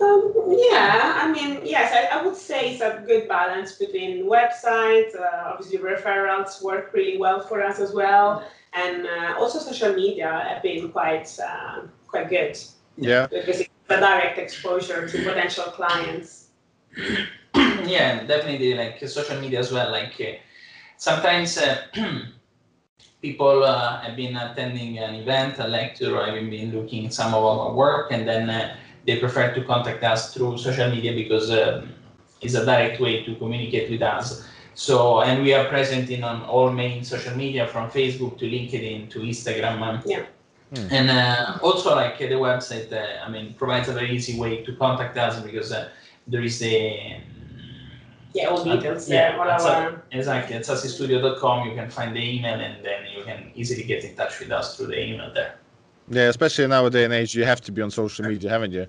Um, 0.00 0.32
yeah, 0.48 1.18
I 1.22 1.32
mean, 1.32 1.60
yes, 1.64 1.92
I, 1.92 2.18
I, 2.18 2.24
would 2.24 2.36
say 2.36 2.72
it's 2.72 2.80
a 2.80 3.02
good 3.04 3.28
balance 3.28 3.72
between 3.72 4.26
websites. 4.26 5.16
Uh, 5.16 5.42
obviously, 5.46 5.78
referrals 5.78 6.62
work 6.62 6.92
really 6.92 7.18
well 7.18 7.40
for 7.40 7.60
us 7.64 7.80
as 7.80 7.92
well, 7.92 8.44
and 8.74 9.08
uh, 9.08 9.34
also 9.36 9.58
social 9.58 9.92
media 9.94 10.44
have 10.48 10.62
been 10.62 10.92
quite 10.92 11.36
uh, 11.44 11.80
quite 12.06 12.28
good. 12.28 12.56
Yeah. 12.96 13.26
Because 13.26 13.62
the 13.88 13.96
direct 13.96 14.38
exposure 14.38 15.08
to 15.08 15.24
potential 15.24 15.64
clients. 15.64 16.48
yeah, 17.56 18.24
definitely 18.24 18.74
like 18.74 19.00
social 19.08 19.40
media 19.40 19.58
as 19.58 19.72
well. 19.72 19.90
Like 19.90 20.14
uh, 20.20 20.36
sometimes 20.96 21.58
uh, 21.58 21.86
people 23.22 23.64
uh, 23.64 24.00
have 24.02 24.14
been 24.14 24.36
attending 24.36 24.98
an 24.98 25.14
event, 25.14 25.58
a 25.58 25.66
lecture, 25.66 26.16
or 26.16 26.28
even 26.28 26.50
been 26.50 26.72
looking 26.72 27.06
at 27.06 27.14
some 27.14 27.34
of 27.34 27.42
our 27.42 27.72
work, 27.72 28.12
and 28.12 28.28
then 28.28 28.50
uh, 28.50 28.76
they 29.06 29.18
prefer 29.18 29.54
to 29.54 29.64
contact 29.64 30.04
us 30.04 30.34
through 30.34 30.58
social 30.58 30.90
media 30.90 31.14
because 31.14 31.50
um, 31.50 31.88
it's 32.42 32.54
a 32.54 32.64
direct 32.64 33.00
way 33.00 33.24
to 33.24 33.34
communicate 33.36 33.90
with 33.90 34.02
us. 34.02 34.46
So, 34.74 35.22
and 35.22 35.42
we 35.42 35.54
are 35.54 35.64
present 35.64 36.08
in 36.10 36.22
on 36.22 36.42
all 36.42 36.70
main 36.70 37.02
social 37.02 37.34
media 37.34 37.66
from 37.66 37.90
Facebook 37.90 38.38
to 38.38 38.44
LinkedIn 38.44 39.10
to 39.10 39.20
Instagram. 39.20 39.82
Um, 39.82 40.02
yeah. 40.06 40.26
Hmm. 40.74 40.86
And 40.90 41.10
uh, 41.10 41.58
also, 41.62 41.94
like 41.94 42.18
the 42.18 42.26
website, 42.26 42.92
uh, 42.92 43.24
I 43.24 43.30
mean, 43.30 43.54
provides 43.54 43.88
a 43.88 43.92
very 43.92 44.10
easy 44.10 44.38
way 44.38 44.62
to 44.64 44.76
contact 44.76 45.16
us 45.16 45.40
because 45.40 45.72
uh, 45.72 45.88
there 46.26 46.42
is 46.42 46.58
the 46.58 47.16
yeah 48.34 48.48
all 48.48 48.62
details 48.62 49.08
yeah, 49.08 49.38
all 49.38 49.48
our... 49.48 50.02
exactly 50.12 50.54
at 50.54 50.66
sasi-studio.com 50.66 51.66
you 51.66 51.74
can 51.74 51.88
find 51.88 52.14
the 52.14 52.20
email 52.20 52.60
and 52.60 52.84
then 52.84 53.00
you 53.16 53.24
can 53.24 53.50
easily 53.54 53.82
get 53.82 54.04
in 54.04 54.14
touch 54.14 54.38
with 54.38 54.50
us 54.50 54.76
through 54.76 54.88
the 54.88 55.02
email 55.02 55.32
there. 55.32 55.54
Yeah, 56.10 56.28
especially 56.28 56.64
in 56.64 56.72
our 56.72 56.90
day 56.90 57.04
and 57.04 57.14
age, 57.14 57.34
you 57.34 57.44
have 57.44 57.60
to 57.62 57.72
be 57.72 57.82
on 57.82 57.90
social 57.90 58.26
media, 58.26 58.50
haven't 58.50 58.72
you? 58.72 58.86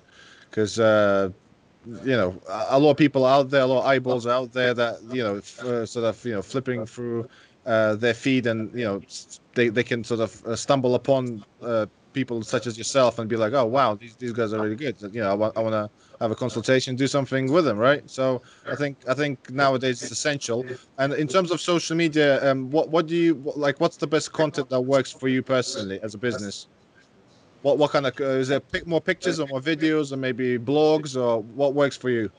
Because 0.48 0.78
uh, 0.78 1.30
you 1.86 2.16
know 2.16 2.38
a 2.48 2.78
lot 2.78 2.90
of 2.90 2.96
people 2.96 3.24
out 3.24 3.48
there, 3.50 3.62
a 3.62 3.66
lot 3.66 3.80
of 3.80 3.86
eyeballs 3.86 4.26
out 4.26 4.52
there 4.52 4.74
that 4.74 4.98
you 5.10 5.22
know 5.22 5.36
uh, 5.66 5.86
sort 5.86 6.04
of 6.04 6.22
you 6.24 6.34
know 6.34 6.42
flipping 6.42 6.84
through 6.84 7.28
uh, 7.66 7.94
their 7.96 8.14
feed 8.14 8.46
and 8.46 8.72
you 8.78 8.84
know 8.84 9.00
they, 9.54 9.68
they 9.68 9.82
can 9.82 10.04
sort 10.04 10.20
of 10.20 10.44
uh, 10.46 10.56
stumble 10.56 10.94
upon 10.94 11.44
uh, 11.62 11.86
people 12.12 12.42
such 12.42 12.66
as 12.66 12.76
yourself 12.76 13.18
and 13.18 13.28
be 13.28 13.36
like, 13.36 13.52
oh 13.52 13.64
wow, 13.64 13.94
these, 13.94 14.16
these 14.16 14.32
guys 14.32 14.52
are 14.52 14.60
really 14.60 14.76
good. 14.76 14.96
You 15.12 15.20
know, 15.22 15.30
I 15.30 15.34
want 15.34 15.56
I 15.56 15.60
want 15.60 15.74
to 15.74 15.90
have 16.20 16.30
a 16.30 16.34
consultation, 16.34 16.96
do 16.96 17.06
something 17.06 17.50
with 17.52 17.64
them, 17.64 17.78
right? 17.78 18.08
So 18.10 18.42
I 18.70 18.74
think 18.76 18.98
I 19.08 19.14
think 19.14 19.50
nowadays 19.50 20.02
it's 20.02 20.10
essential. 20.10 20.66
And 20.98 21.12
in 21.14 21.28
terms 21.28 21.50
of 21.50 21.60
social 21.60 21.96
media, 21.96 22.50
um, 22.50 22.70
what 22.70 22.90
what 22.90 23.06
do 23.06 23.16
you 23.16 23.42
like? 23.56 23.80
What's 23.80 23.96
the 23.96 24.06
best 24.06 24.32
content 24.32 24.68
that 24.70 24.80
works 24.80 25.12
for 25.12 25.28
you 25.28 25.42
personally 25.42 26.00
as 26.02 26.14
a 26.14 26.18
business? 26.18 26.68
What 27.62 27.78
what 27.78 27.90
kind 27.90 28.06
of 28.06 28.18
uh, 28.20 28.24
is 28.24 28.48
there 28.48 28.60
pick 28.60 28.86
more 28.86 29.00
pictures 29.00 29.38
or 29.38 29.46
more 29.46 29.60
videos 29.60 30.12
or 30.12 30.16
maybe 30.16 30.58
blogs 30.58 31.20
or 31.20 31.42
what 31.42 31.74
works 31.74 31.96
for 31.96 32.10
you? 32.10 32.30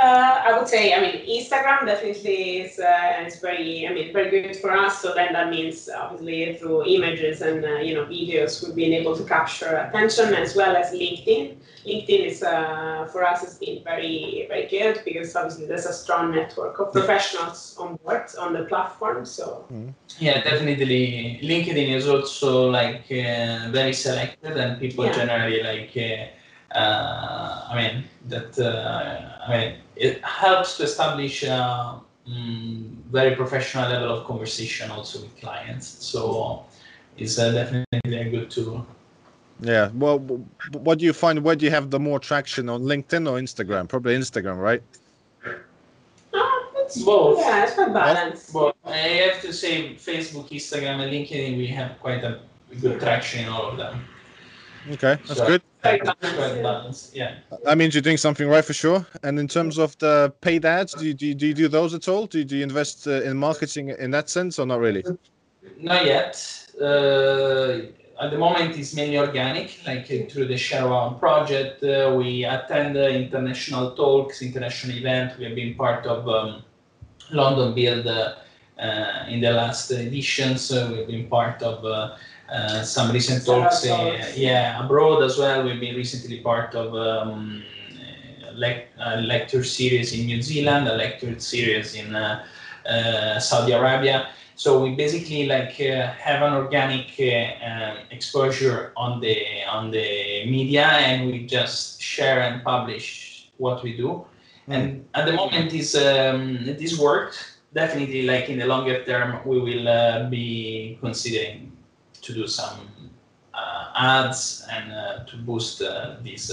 Uh, 0.00 0.40
I 0.46 0.58
would 0.58 0.66
say, 0.66 0.94
I 0.94 1.00
mean, 1.02 1.16
Instagram 1.28 1.84
definitely 1.84 2.60
is 2.60 2.78
uh, 2.78 3.22
is 3.26 3.38
very, 3.38 3.86
I 3.86 3.92
mean, 3.92 4.14
very 4.14 4.30
good 4.30 4.56
for 4.56 4.70
us. 4.72 5.02
So 5.02 5.12
then 5.12 5.34
that 5.34 5.50
means 5.50 5.90
obviously 5.94 6.54
through 6.54 6.86
images 6.86 7.42
and 7.42 7.62
uh, 7.62 7.80
you 7.86 7.94
know 7.94 8.06
videos, 8.06 8.64
we've 8.64 8.74
been 8.74 8.94
able 8.94 9.14
to 9.14 9.24
capture 9.24 9.76
attention 9.76 10.32
as 10.32 10.56
well 10.56 10.74
as 10.74 10.92
LinkedIn. 10.92 11.56
LinkedIn 11.84 12.26
is 12.30 12.42
uh, 12.42 13.08
for 13.12 13.24
us 13.24 13.42
has 13.42 13.58
been 13.58 13.84
very 13.84 14.46
very 14.48 14.66
good 14.68 15.02
because 15.04 15.36
obviously 15.36 15.66
there's 15.66 15.84
a 15.84 15.92
strong 15.92 16.34
network 16.34 16.80
of 16.80 16.92
professionals 16.92 17.76
on 17.78 17.96
board 17.96 18.24
on 18.38 18.54
the 18.54 18.64
platform. 18.64 19.26
So 19.26 19.66
mm-hmm. 19.70 19.90
yeah, 20.18 20.42
definitely 20.42 21.40
LinkedIn 21.42 21.94
is 21.94 22.08
also 22.08 22.70
like 22.70 23.04
uh, 23.12 23.68
very 23.70 23.92
selected 23.92 24.56
and 24.56 24.80
people 24.80 25.04
yeah. 25.04 25.12
generally 25.12 25.62
like. 25.62 25.94
Uh, 26.72 27.66
I 27.68 27.74
mean 27.74 28.04
that 28.28 28.56
I 28.60 29.50
mean 29.50 29.74
it 30.00 30.24
helps 30.24 30.78
to 30.78 30.84
establish 30.84 31.42
a 31.44 32.00
um, 32.26 33.02
very 33.10 33.36
professional 33.36 33.88
level 33.88 34.10
of 34.16 34.26
conversation 34.26 34.90
also 34.90 35.20
with 35.20 35.36
clients. 35.36 35.86
So 35.86 36.64
it's 37.18 37.38
uh, 37.38 37.52
definitely 37.52 38.16
a 38.16 38.30
good 38.30 38.50
tool. 38.50 38.86
Yeah. 39.60 39.90
Well, 39.92 40.18
what 40.72 40.98
do 40.98 41.04
you 41.04 41.12
find? 41.12 41.44
Where 41.44 41.54
do 41.54 41.66
you 41.66 41.70
have 41.70 41.90
the 41.90 42.00
more 42.00 42.18
traction 42.18 42.70
on 42.70 42.82
LinkedIn 42.82 43.30
or 43.30 43.38
Instagram? 43.38 43.88
Probably 43.88 44.16
Instagram, 44.16 44.58
right? 44.58 44.82
Uh, 45.44 46.48
it's 46.76 47.02
both. 47.02 47.38
Yeah, 47.38 47.64
it's 47.64 47.74
quite 47.74 47.92
balanced. 47.92 48.54
But 48.54 48.74
I 48.86 48.96
have 48.96 49.42
to 49.42 49.52
say, 49.52 49.96
Facebook, 49.96 50.48
Instagram, 50.48 51.00
and 51.02 51.12
LinkedIn, 51.12 51.58
we 51.58 51.66
have 51.66 52.00
quite 52.00 52.24
a 52.24 52.40
good 52.80 53.00
traction 53.00 53.44
in 53.44 53.50
all 53.50 53.68
of 53.68 53.76
them. 53.76 54.02
Okay, 54.92 55.18
that's 55.26 55.40
so, 55.40 55.46
good. 55.46 55.62
Yeah. 57.14 57.36
That 57.64 57.78
means 57.78 57.94
you're 57.94 58.02
doing 58.02 58.16
something 58.16 58.48
right 58.48 58.64
for 58.64 58.72
sure. 58.74 59.06
And 59.22 59.38
in 59.38 59.48
terms 59.48 59.78
of 59.78 59.96
the 59.98 60.32
paid 60.40 60.64
ads, 60.64 60.94
do 60.94 61.06
you 61.06 61.14
do, 61.14 61.26
you, 61.26 61.34
do, 61.34 61.46
you 61.48 61.54
do 61.54 61.68
those 61.68 61.94
at 61.94 62.08
all? 62.08 62.26
Do 62.26 62.38
you, 62.38 62.44
do 62.44 62.56
you 62.56 62.62
invest 62.62 63.06
uh, 63.06 63.22
in 63.22 63.36
marketing 63.36 63.88
in 63.88 64.10
that 64.10 64.28
sense 64.28 64.58
or 64.58 64.66
not 64.66 64.80
really? 64.80 65.04
Not 65.78 66.04
yet. 66.04 66.66
Uh, 66.80 67.80
at 68.20 68.30
the 68.30 68.38
moment, 68.38 68.76
it's 68.76 68.94
mainly 68.94 69.18
organic, 69.18 69.78
like 69.86 70.04
uh, 70.04 70.28
through 70.30 70.46
the 70.46 70.54
ShareOne 70.54 71.18
project. 71.18 71.82
Uh, 71.82 72.14
we 72.16 72.44
attend 72.44 72.96
international 72.96 73.92
talks, 73.92 74.42
international 74.42 74.96
events. 74.98 75.38
We 75.38 75.44
have 75.44 75.54
been 75.54 75.74
part 75.74 76.04
of 76.04 76.28
um, 76.28 76.62
London 77.30 77.74
Build 77.74 78.06
uh, 78.06 78.34
in 79.28 79.40
the 79.40 79.52
last 79.52 79.90
editions. 79.90 80.60
So 80.60 80.92
we've 80.92 81.06
been 81.06 81.28
part 81.28 81.62
of 81.62 81.82
uh, 82.50 82.82
some 82.82 83.12
recent 83.12 83.46
talks, 83.46 83.86
uh, 83.86 84.32
yeah, 84.34 84.84
abroad 84.84 85.22
as 85.22 85.38
well. 85.38 85.62
We've 85.62 85.78
been 85.78 85.94
recently 85.94 86.40
part 86.40 86.74
of 86.74 86.94
um, 86.96 87.62
le- 88.54 88.82
lecture 89.22 89.62
series 89.62 90.12
in 90.12 90.26
New 90.26 90.42
Zealand, 90.42 90.88
a 90.88 90.96
lecture 90.96 91.38
series 91.38 91.94
in 91.94 92.14
uh, 92.14 92.44
uh 92.88 93.38
Saudi 93.38 93.72
Arabia. 93.72 94.30
So 94.56 94.82
we 94.82 94.94
basically 94.94 95.46
like 95.46 95.80
uh, 95.80 96.08
have 96.12 96.42
an 96.42 96.54
organic 96.54 97.08
um, 97.18 97.96
exposure 98.10 98.92
on 98.96 99.20
the 99.20 99.36
on 99.68 99.90
the 99.90 100.44
media, 100.46 100.86
and 100.86 101.30
we 101.30 101.46
just 101.46 102.02
share 102.02 102.40
and 102.40 102.64
publish 102.64 103.48
what 103.58 103.82
we 103.82 103.96
do. 103.96 104.26
Mm. 104.68 104.74
And 104.74 105.08
at 105.14 105.26
the 105.26 105.32
moment, 105.32 105.72
is 105.72 105.94
um, 105.94 106.64
this 106.64 106.98
worked. 106.98 107.38
Definitely, 107.72 108.22
like 108.22 108.48
in 108.48 108.58
the 108.58 108.66
longer 108.66 109.04
term, 109.04 109.38
we 109.46 109.60
will 109.60 110.28
be 110.28 110.98
considering 111.00 111.69
to 112.22 112.34
do 112.34 112.46
some 112.46 112.90
uh, 113.54 113.92
ads 113.96 114.66
and 114.70 114.92
uh, 114.92 115.24
to 115.24 115.36
boost 115.36 115.82
uh, 115.82 116.16
these 116.22 116.52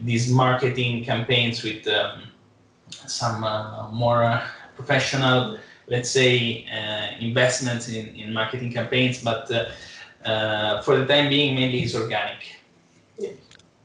these 0.00 0.30
marketing 0.30 1.04
campaigns 1.04 1.62
with 1.62 1.86
um, 1.86 2.22
some 3.06 3.40
more 3.92 4.42
professional, 4.74 5.56
let's 5.86 6.10
say, 6.10 6.66
investments 7.20 7.88
in, 7.88 8.08
in 8.16 8.32
marketing 8.32 8.72
campaigns. 8.72 9.22
But 9.22 9.46
for 10.84 10.96
the 10.98 11.06
time 11.06 11.28
being, 11.28 11.54
mainly 11.54 11.82
it's 11.84 11.94
organic. 11.94 12.56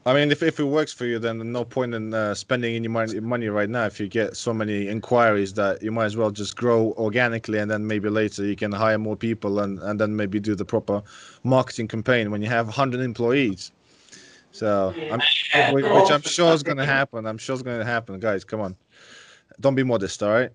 I 0.06 0.14
mean, 0.14 0.32
if, 0.32 0.42
if 0.42 0.58
it 0.58 0.64
works 0.64 0.94
for 0.94 1.04
you, 1.04 1.18
then 1.18 1.52
no 1.52 1.62
point 1.62 1.94
in 1.94 2.14
uh, 2.14 2.34
spending 2.34 2.74
any 2.74 2.88
money, 2.88 3.20
money 3.20 3.48
right 3.48 3.68
now. 3.68 3.84
If 3.84 4.00
you 4.00 4.08
get 4.08 4.34
so 4.34 4.54
many 4.54 4.88
inquiries 4.88 5.52
that 5.54 5.82
you 5.82 5.92
might 5.92 6.06
as 6.06 6.16
well 6.16 6.30
just 6.30 6.56
grow 6.56 6.94
organically, 6.96 7.58
and 7.58 7.70
then 7.70 7.86
maybe 7.86 8.08
later 8.08 8.44
you 8.44 8.56
can 8.56 8.72
hire 8.72 8.98
more 8.98 9.14
people 9.14 9.60
and, 9.60 9.78
and 9.80 10.00
then 10.00 10.16
maybe 10.16 10.40
do 10.40 10.54
the 10.54 10.64
proper 10.64 11.02
marketing 11.44 11.86
campaign 11.86 12.30
when 12.30 12.40
you 12.40 12.48
have 12.48 12.66
100 12.66 13.00
employees. 13.00 13.72
So, 14.52 14.94
I'm, 15.12 15.20
which 15.74 16.10
I'm 16.10 16.22
sure 16.22 16.52
is 16.54 16.62
going 16.62 16.78
to 16.78 16.86
happen. 16.86 17.26
I'm 17.26 17.38
sure 17.38 17.54
it's 17.54 17.62
going 17.62 17.78
to 17.78 17.84
happen, 17.84 18.18
guys. 18.18 18.42
Come 18.42 18.60
on, 18.60 18.76
don't 19.60 19.74
be 19.74 19.82
modest, 19.82 20.22
all 20.22 20.30
right? 20.30 20.50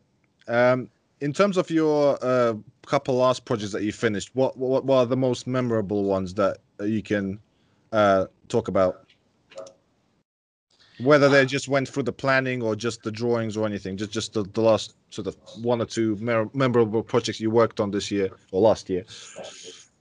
Um, 0.47 0.89
in 1.21 1.31
terms 1.31 1.55
of 1.55 1.69
your 1.69 2.17
uh, 2.21 2.55
couple 2.85 3.15
last 3.15 3.45
projects 3.45 3.71
that 3.71 3.83
you 3.83 3.93
finished, 3.93 4.31
what, 4.33 4.57
what 4.57 4.85
what 4.85 4.97
are 4.97 5.05
the 5.05 5.15
most 5.15 5.47
memorable 5.47 6.03
ones 6.03 6.33
that 6.33 6.57
you 6.81 7.01
can 7.01 7.39
uh, 7.93 8.25
talk 8.49 8.67
about? 8.67 9.04
Whether 10.99 11.27
they 11.29 11.45
just 11.45 11.67
went 11.67 11.87
through 11.87 12.03
the 12.03 12.13
planning 12.13 12.61
or 12.61 12.75
just 12.75 13.03
the 13.03 13.11
drawings 13.11 13.57
or 13.57 13.65
anything 13.65 13.97
just 13.97 14.11
just 14.11 14.33
the, 14.33 14.43
the 14.53 14.61
last 14.61 14.95
sort 15.09 15.27
of 15.27 15.35
one 15.61 15.81
or 15.81 15.85
two 15.85 16.15
memorable 16.53 17.03
projects 17.03 17.39
you 17.39 17.49
worked 17.49 17.79
on 17.79 17.91
this 17.91 18.11
year 18.11 18.29
or 18.51 18.61
last 18.61 18.89
year 18.89 19.03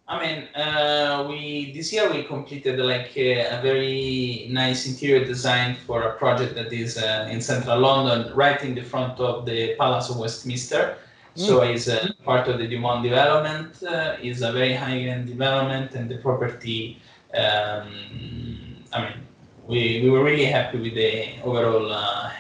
i 0.07 0.21
mean 0.25 0.45
uh, 0.55 1.27
we 1.29 1.73
this 1.73 1.93
year 1.93 2.11
we 2.13 2.23
completed 2.23 2.79
like 2.79 3.17
a, 3.17 3.47
a, 3.47 3.63
very 3.63 4.47
nice 4.51 4.87
interior 4.87 5.25
design 5.25 5.77
for 5.87 6.03
a 6.03 6.17
project 6.17 6.55
that 6.55 6.73
is 6.73 6.99
uh, 6.99 7.29
in 7.31 7.41
central 7.41 7.79
london 7.79 8.33
right 8.35 8.63
in 8.63 8.75
the 8.75 8.83
front 8.83 9.19
of 9.19 9.47
the 9.47 9.75
palace 9.77 10.11
of 10.11 10.17
westminster 10.17 10.97
so 11.37 11.61
mm. 11.61 11.75
it's 11.75 11.89
uh, 11.89 12.13
part 12.25 12.47
of 12.49 12.59
the 12.59 12.69
Dumont 12.69 13.03
development. 13.03 13.83
Uh, 13.83 14.17
is 14.23 14.43
a 14.43 14.53
very 14.53 14.73
high-end 14.73 15.27
development, 15.27 15.93
and 15.95 16.09
the 16.09 16.19
property. 16.19 17.01
Um, 17.35 18.85
I 18.93 19.03
mean, 19.03 19.21
we, 19.67 20.03
we 20.03 20.11
were 20.11 20.23
really 20.23 20.45
happy 20.45 20.79
with 20.79 20.95
the 20.95 21.41
overall 21.43 21.91
uh, 21.91 22.31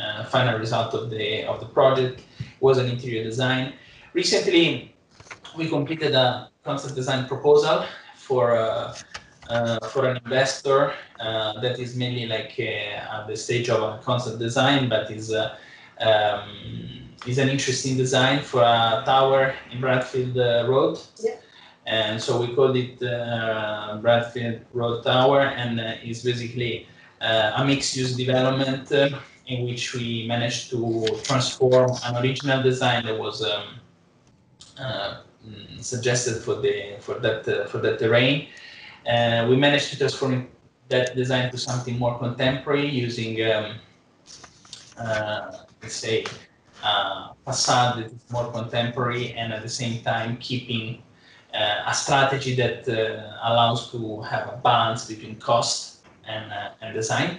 uh, 0.00 0.24
final 0.24 0.58
result 0.58 0.94
of 0.94 1.10
the 1.10 1.44
of 1.44 1.60
the 1.60 1.66
project. 1.66 2.20
It 2.38 2.46
was 2.60 2.78
an 2.78 2.88
interior 2.88 3.24
design. 3.24 3.74
Recently, 4.12 4.94
we 5.56 5.68
completed 5.68 6.14
a 6.14 6.50
concept 6.64 6.94
design 6.94 7.26
proposal 7.26 7.84
for 8.16 8.56
uh, 8.56 8.94
uh 9.48 9.78
for 9.88 10.08
an 10.08 10.16
investor 10.24 10.94
uh, 11.20 11.60
that 11.60 11.78
is 11.78 11.96
mainly 11.96 12.26
like 12.26 12.54
uh, 12.58 13.16
at 13.16 13.26
the 13.28 13.36
stage 13.36 13.68
of 13.68 13.80
a 13.82 13.98
concept 14.02 14.38
design, 14.38 14.88
but 14.88 15.10
is 15.10 15.34
um, 15.34 16.48
is 17.26 17.38
an 17.38 17.48
interesting 17.48 17.96
design 17.96 18.42
for 18.42 18.60
a 18.62 19.02
tower 19.06 19.54
in 19.70 19.80
Bradfield 19.80 20.36
Road. 20.68 20.98
Yeah. 21.22 21.36
And 21.86 22.20
so 22.20 22.40
we 22.40 22.54
called 22.54 22.76
it 22.76 23.02
uh, 23.02 23.98
Bradfield 24.00 24.60
Road 24.72 25.04
Tower, 25.04 25.42
and 25.42 25.78
uh, 25.78 25.94
it's 26.02 26.22
basically 26.22 26.86
uh, 27.20 27.52
a 27.56 27.64
mixed-use 27.64 28.16
development 28.16 28.90
uh, 28.90 29.10
in 29.46 29.66
which 29.66 29.92
we 29.92 30.26
managed 30.26 30.70
to 30.70 31.06
transform 31.22 31.90
an 32.04 32.16
original 32.16 32.62
design 32.62 33.04
that 33.04 33.18
was 33.18 33.44
um, 33.44 33.62
uh, 34.78 35.20
mm, 35.46 35.82
suggested 35.82 36.40
for 36.42 36.54
the 36.54 36.96
for 37.00 37.18
that 37.18 37.46
uh, 37.46 37.66
for 37.66 37.78
that 37.78 37.98
terrain. 37.98 38.48
we 39.48 39.56
managed 39.56 39.90
to 39.90 39.98
transform 39.98 40.48
that 40.88 41.14
design 41.14 41.50
to 41.50 41.58
something 41.58 41.98
more 41.98 42.18
contemporary 42.18 42.88
using, 42.88 43.42
um, 43.50 43.76
let's 45.82 45.96
say, 45.96 46.24
uh, 46.84 47.32
facade 47.44 47.98
that 47.98 48.12
is 48.12 48.30
more 48.30 48.50
contemporary 48.52 49.32
and 49.32 49.52
at 49.52 49.62
the 49.62 49.68
same 49.68 50.02
time 50.02 50.36
keeping 50.36 51.02
uh, 51.54 51.84
a 51.86 51.94
strategy 51.94 52.54
that 52.56 52.88
uh, 52.88 53.48
allows 53.48 53.90
to 53.92 54.20
have 54.22 54.48
a 54.48 54.56
balance 54.56 55.06
between 55.06 55.36
cost 55.36 56.00
and, 56.26 56.52
uh, 56.52 56.70
and 56.80 56.94
design. 56.94 57.38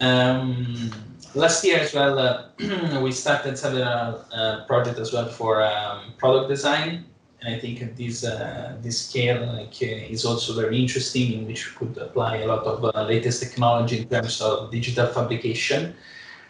Um, 0.00 0.90
last 1.34 1.64
year 1.64 1.78
as 1.78 1.94
well, 1.94 2.18
uh, 2.18 3.00
we 3.00 3.10
started 3.10 3.58
several 3.58 4.24
uh, 4.32 4.64
projects 4.66 4.98
as 4.98 5.12
well 5.12 5.28
for 5.28 5.62
um, 5.62 6.12
product 6.18 6.50
design. 6.50 7.06
And 7.40 7.54
I 7.54 7.58
think 7.58 7.96
this 7.96 8.24
uh, 8.24 8.76
this 8.82 9.08
scale 9.08 9.46
like, 9.54 9.80
is 9.80 10.24
also 10.24 10.54
very 10.54 10.78
interesting, 10.82 11.32
in 11.34 11.46
which 11.46 11.70
we 11.70 11.86
could 11.86 11.96
apply 11.98 12.38
a 12.38 12.46
lot 12.46 12.64
of 12.64 12.82
latest 13.08 13.40
technology 13.40 14.00
in 14.00 14.08
terms 14.08 14.40
of 14.40 14.72
digital 14.72 15.06
fabrication, 15.06 15.94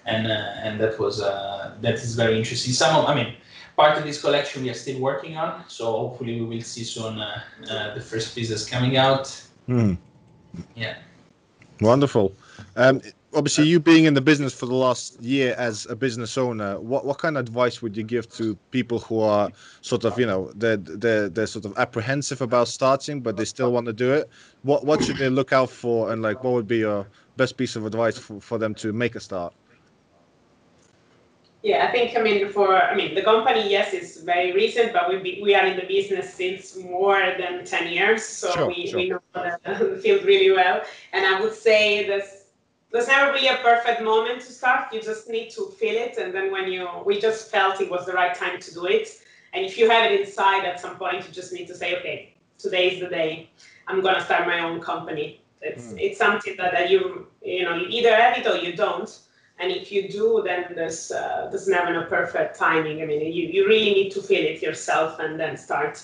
and 0.06 0.26
and 0.26 0.80
that 0.80 0.98
was 0.98 1.20
that 1.20 1.94
is 1.94 2.14
very 2.14 2.38
interesting. 2.38 2.72
Some 2.72 2.96
of, 2.96 3.04
I 3.04 3.14
mean, 3.14 3.34
part 3.78 3.96
of 3.96 4.02
this 4.02 4.20
collection 4.20 4.64
we 4.64 4.70
are 4.70 4.74
still 4.74 5.00
working 5.00 5.36
on. 5.36 5.62
So 5.68 5.84
hopefully 5.84 6.40
we 6.40 6.46
will 6.46 6.62
see 6.62 6.82
soon 6.82 7.20
uh, 7.20 7.40
uh, 7.70 7.94
the 7.94 8.00
first 8.00 8.34
pieces 8.34 8.68
coming 8.68 8.96
out. 8.96 9.24
Hmm. 9.66 9.94
Yeah. 10.74 10.96
Wonderful. 11.80 12.32
Um, 12.74 13.00
obviously, 13.34 13.66
you 13.68 13.78
being 13.78 14.06
in 14.06 14.14
the 14.14 14.20
business 14.20 14.52
for 14.52 14.66
the 14.66 14.74
last 14.74 15.22
year 15.22 15.54
as 15.56 15.86
a 15.86 15.94
business 15.94 16.36
owner, 16.36 16.80
what, 16.80 17.04
what 17.04 17.18
kind 17.18 17.36
of 17.36 17.42
advice 17.46 17.80
would 17.80 17.96
you 17.96 18.02
give 18.02 18.28
to 18.32 18.56
people 18.72 18.98
who 18.98 19.20
are 19.20 19.48
sort 19.82 20.04
of, 20.04 20.18
you 20.18 20.26
know, 20.26 20.50
they're, 20.56 20.78
they're, 20.78 21.28
they're 21.28 21.46
sort 21.46 21.64
of 21.64 21.78
apprehensive 21.78 22.40
about 22.40 22.66
starting, 22.66 23.20
but 23.20 23.36
they 23.36 23.44
still 23.44 23.70
want 23.70 23.86
to 23.86 23.92
do 23.92 24.12
it? 24.12 24.28
What, 24.62 24.84
what 24.86 25.04
should 25.04 25.18
they 25.18 25.28
look 25.28 25.52
out 25.52 25.70
for? 25.70 26.10
And 26.12 26.20
like, 26.20 26.42
what 26.42 26.52
would 26.54 26.66
be 26.66 26.78
your 26.78 27.06
best 27.36 27.56
piece 27.56 27.76
of 27.76 27.86
advice 27.86 28.18
for, 28.18 28.40
for 28.40 28.58
them 28.58 28.74
to 28.74 28.92
make 28.92 29.14
a 29.14 29.20
start? 29.20 29.54
Yeah, 31.62 31.86
I 31.86 31.90
think 31.90 32.16
I 32.16 32.22
mean 32.22 32.50
for 32.50 32.76
I 32.76 32.94
mean 32.94 33.14
the 33.14 33.22
company 33.22 33.68
yes 33.68 33.92
it's 33.92 34.18
very 34.22 34.52
recent, 34.52 34.92
but 34.92 35.08
we 35.08 35.40
we 35.42 35.54
are 35.54 35.66
in 35.66 35.76
the 35.76 35.86
business 35.86 36.32
since 36.34 36.76
more 36.76 37.20
than 37.38 37.64
ten 37.64 37.92
years, 37.92 38.24
so 38.24 38.50
Sure, 38.52 38.66
we, 38.68 38.86
sure. 38.86 39.00
we 39.00 39.08
know 39.10 39.20
the, 39.34 39.98
field 40.02 40.24
really 40.24 40.50
well. 40.52 40.82
And 41.12 41.26
I 41.26 41.40
would 41.40 41.54
say 41.54 42.06
there's 42.06 42.44
there's 42.92 43.08
never 43.08 43.32
really 43.32 43.48
a 43.48 43.56
perfect 43.56 44.02
moment 44.02 44.40
to 44.42 44.52
start. 44.52 44.92
You 44.92 45.00
just 45.02 45.28
need 45.28 45.50
to 45.50 45.66
feel 45.78 45.96
it, 45.96 46.16
and 46.16 46.32
then 46.32 46.52
when 46.52 46.70
you 46.70 46.88
we 47.04 47.18
just 47.20 47.50
felt 47.50 47.80
it 47.80 47.90
was 47.90 48.06
the 48.06 48.12
right 48.12 48.34
time 48.34 48.60
to 48.60 48.74
do 48.74 48.86
it. 48.86 49.08
And 49.52 49.64
if 49.64 49.78
you 49.78 49.90
have 49.90 50.10
it 50.10 50.20
inside 50.20 50.64
at 50.64 50.78
some 50.80 50.96
point, 50.96 51.26
you 51.26 51.32
just 51.32 51.52
need 51.52 51.66
to 51.68 51.74
say, 51.74 51.96
okay, 51.98 52.34
today 52.58 52.90
is 52.90 53.00
the 53.00 53.08
day. 53.08 53.48
I'm 53.88 54.00
gonna 54.02 54.24
start 54.24 54.46
my 54.46 54.60
own 54.60 54.80
company. 54.80 55.40
It's 55.60 55.92
Mm. 55.92 56.00
it's 56.04 56.18
something 56.18 56.54
that, 56.58 56.70
that 56.72 56.88
you 56.90 57.26
you 57.42 57.64
know 57.64 57.74
you 57.74 57.86
either 57.98 58.14
have 58.14 58.38
it 58.38 58.46
or 58.46 58.56
you 58.58 58.72
don't. 58.76 59.10
And 59.60 59.72
if 59.72 59.90
you 59.90 60.08
do, 60.08 60.42
then 60.44 60.66
there's 60.74 61.10
uh, 61.10 61.48
there's 61.50 61.68
never 61.68 61.92
a 62.00 62.06
perfect 62.06 62.56
timing. 62.58 63.02
I 63.02 63.06
mean, 63.06 63.20
you, 63.20 63.48
you 63.48 63.66
really 63.66 63.92
need 63.92 64.10
to 64.10 64.22
feel 64.22 64.44
it 64.44 64.62
yourself 64.62 65.18
and 65.18 65.38
then 65.38 65.56
start 65.56 66.02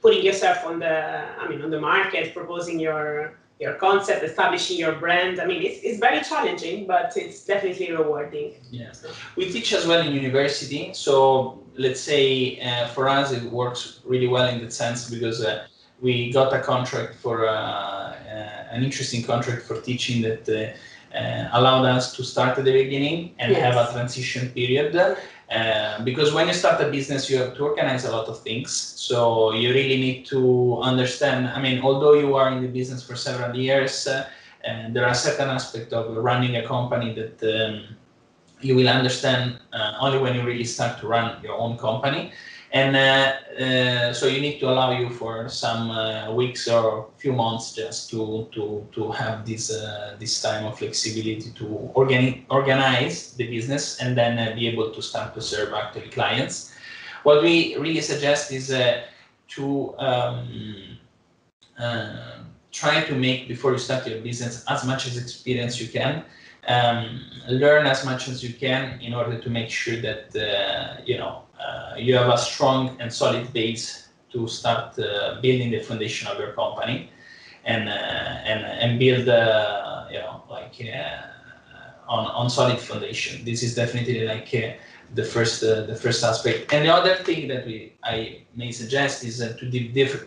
putting 0.00 0.22
yourself 0.24 0.64
on 0.64 0.78
the 0.78 1.24
I 1.40 1.48
mean 1.48 1.62
on 1.62 1.70
the 1.70 1.80
market, 1.80 2.34
proposing 2.34 2.78
your 2.78 3.34
your 3.58 3.74
concept, 3.74 4.24
establishing 4.24 4.76
your 4.76 4.94
brand. 4.96 5.40
I 5.40 5.46
mean, 5.46 5.62
it's, 5.62 5.80
it's 5.82 6.00
very 6.00 6.20
challenging, 6.20 6.86
but 6.86 7.16
it's 7.16 7.44
definitely 7.44 7.92
rewarding. 7.92 8.54
Yeah, 8.70 8.92
we 9.36 9.50
teach 9.50 9.72
as 9.72 9.86
well 9.86 10.00
in 10.06 10.12
university. 10.12 10.92
So 10.94 11.62
let's 11.76 12.00
say 12.00 12.60
uh, 12.60 12.88
for 12.88 13.08
us 13.08 13.32
it 13.32 13.44
works 13.44 14.00
really 14.04 14.28
well 14.28 14.48
in 14.48 14.60
that 14.60 14.72
sense 14.72 15.08
because 15.08 15.44
uh, 15.44 15.66
we 16.00 16.32
got 16.32 16.52
a 16.52 16.60
contract 16.60 17.14
for 17.16 17.48
uh, 17.48 17.52
uh, 17.52 18.74
an 18.74 18.82
interesting 18.82 19.22
contract 19.22 19.62
for 19.62 19.80
teaching 19.80 20.22
that 20.22 20.48
uh, 21.14 21.48
allowed 21.52 21.84
us 21.84 22.14
to 22.16 22.24
start 22.24 22.58
at 22.58 22.64
the 22.64 22.72
beginning 22.72 23.34
and 23.38 23.54
have 23.54 23.76
a 23.76 23.92
transition 23.92 24.48
period. 24.50 24.96
Uh, 24.96 26.02
because 26.04 26.32
when 26.32 26.46
you 26.46 26.54
start 26.54 26.80
a 26.80 26.90
business, 26.90 27.28
you 27.28 27.36
have 27.36 27.54
to 27.54 27.64
organize 27.64 28.04
a 28.06 28.10
lot 28.10 28.26
of 28.26 28.40
things. 28.40 28.72
So 28.72 29.52
you 29.52 29.68
really 29.74 30.00
need 30.00 30.24
to 30.26 30.80
understand. 30.80 31.48
I 31.48 31.60
mean, 31.60 31.82
although 31.82 32.14
you 32.14 32.34
are 32.36 32.50
in 32.50 32.62
the 32.62 32.68
business 32.68 33.02
for 33.02 33.16
several 33.16 33.54
years, 33.54 34.06
uh, 34.06 34.28
and 34.64 34.96
there 34.96 35.06
are 35.06 35.14
certain 35.14 35.48
aspects 35.50 35.92
of 35.92 36.16
running 36.16 36.56
a 36.56 36.66
company 36.66 37.12
that 37.14 37.42
um, 37.42 37.96
you 38.60 38.74
will 38.76 38.88
understand 38.88 39.58
uh, 39.72 39.96
only 40.00 40.18
when 40.18 40.34
you 40.34 40.42
really 40.42 40.64
start 40.64 40.98
to 41.00 41.06
run 41.06 41.42
your 41.42 41.58
own 41.58 41.76
company. 41.76 42.32
And 42.72 42.96
uh, 42.96 43.62
uh, 43.62 44.12
so 44.14 44.26
you 44.26 44.40
need 44.40 44.58
to 44.60 44.70
allow 44.70 44.98
you 44.98 45.10
for 45.10 45.46
some 45.50 45.90
uh, 45.90 46.32
weeks 46.32 46.68
or 46.68 47.10
few 47.18 47.34
months 47.34 47.74
just 47.74 48.08
to 48.10 48.48
to 48.52 48.88
to 48.92 49.12
have 49.12 49.44
this 49.44 49.68
this 50.18 50.40
time 50.40 50.64
of 50.64 50.78
flexibility 50.78 51.50
to 51.54 51.90
organi- 51.94 52.44
organize 52.48 53.34
the 53.34 53.46
business 53.46 54.00
and 54.00 54.16
then 54.16 54.56
be 54.56 54.66
able 54.68 54.90
to 54.90 55.02
start 55.02 55.34
to 55.34 55.42
serve 55.42 55.74
actually 55.74 56.08
clients. 56.08 56.72
What 57.24 57.42
we 57.42 57.76
really 57.76 58.00
suggest 58.00 58.50
is 58.52 58.74
to 59.48 59.94
um, 59.98 60.98
try 62.72 63.04
to 63.04 63.14
make 63.14 63.46
before 63.46 63.72
you 63.72 63.78
start 63.78 64.06
your 64.06 64.20
business 64.20 64.64
as 64.68 64.84
much 64.84 65.06
as 65.06 65.16
experience 65.16 65.80
you 65.80 65.88
can. 65.88 66.24
Um, 66.66 67.20
learn 67.48 67.86
as 67.86 68.04
much 68.04 68.28
as 68.28 68.42
you 68.42 68.54
can 68.54 69.00
in 69.00 69.14
order 69.14 69.38
to 69.38 69.50
make 69.50 69.68
sure 69.68 69.96
that 70.00 70.34
uh, 70.36 71.02
you 71.04 71.18
know 71.18 71.42
uh, 71.60 71.94
you 71.96 72.14
have 72.14 72.28
a 72.28 72.38
strong 72.38 72.96
and 73.00 73.12
solid 73.12 73.52
base 73.52 74.08
to 74.30 74.48
start 74.48 74.98
uh, 74.98 75.40
building 75.42 75.70
the 75.70 75.80
foundation 75.80 76.28
of 76.28 76.38
your 76.38 76.52
company. 76.52 77.10
And 77.64 77.88
uh, 77.88 77.92
and 78.50 78.60
and 78.82 78.98
build 78.98 79.28
uh, 79.28 80.06
you 80.10 80.18
know 80.18 80.42
like 80.50 80.74
uh, 80.82 82.12
on 82.12 82.26
on 82.26 82.50
solid 82.50 82.80
foundation. 82.80 83.44
This 83.44 83.62
is 83.62 83.74
definitely 83.74 84.24
like 84.26 84.50
the 85.14 85.24
first 85.24 85.60
the 85.60 85.98
first 86.00 86.24
aspect. 86.24 86.72
And 86.72 86.86
the 86.86 86.92
other 86.92 87.14
thing 87.16 87.46
that 87.48 87.66
we 87.66 87.92
i 88.02 88.42
may 88.56 88.72
suggest 88.72 89.24
is 89.24 89.38
to 89.38 89.64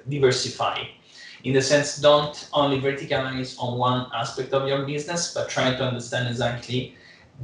diversify 0.08 0.77
in 1.45 1.53
the 1.53 1.62
sense 1.62 1.97
don't 1.97 2.49
only 2.53 2.81
verticalize 2.81 3.55
on 3.60 3.77
one 3.77 4.08
aspect 4.13 4.51
of 4.51 4.67
your 4.67 4.84
business 4.86 5.34
but 5.34 5.47
try 5.47 5.73
to 5.73 5.84
understand 5.84 6.27
exactly 6.27 6.95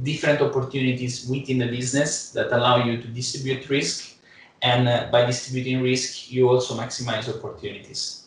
different 0.02 0.40
opportunities 0.40 1.26
within 1.28 1.58
the 1.58 1.68
business 1.68 2.30
that 2.32 2.52
allow 2.52 2.84
you 2.84 3.00
to 3.00 3.08
distribute 3.08 3.68
risk. 3.68 4.16
And 4.62 4.88
uh, 4.88 5.08
by 5.10 5.24
distributing 5.24 5.82
risk 5.82 6.30
you 6.30 6.48
also 6.48 6.74
maximize 6.74 7.28
opportunities 7.28 8.21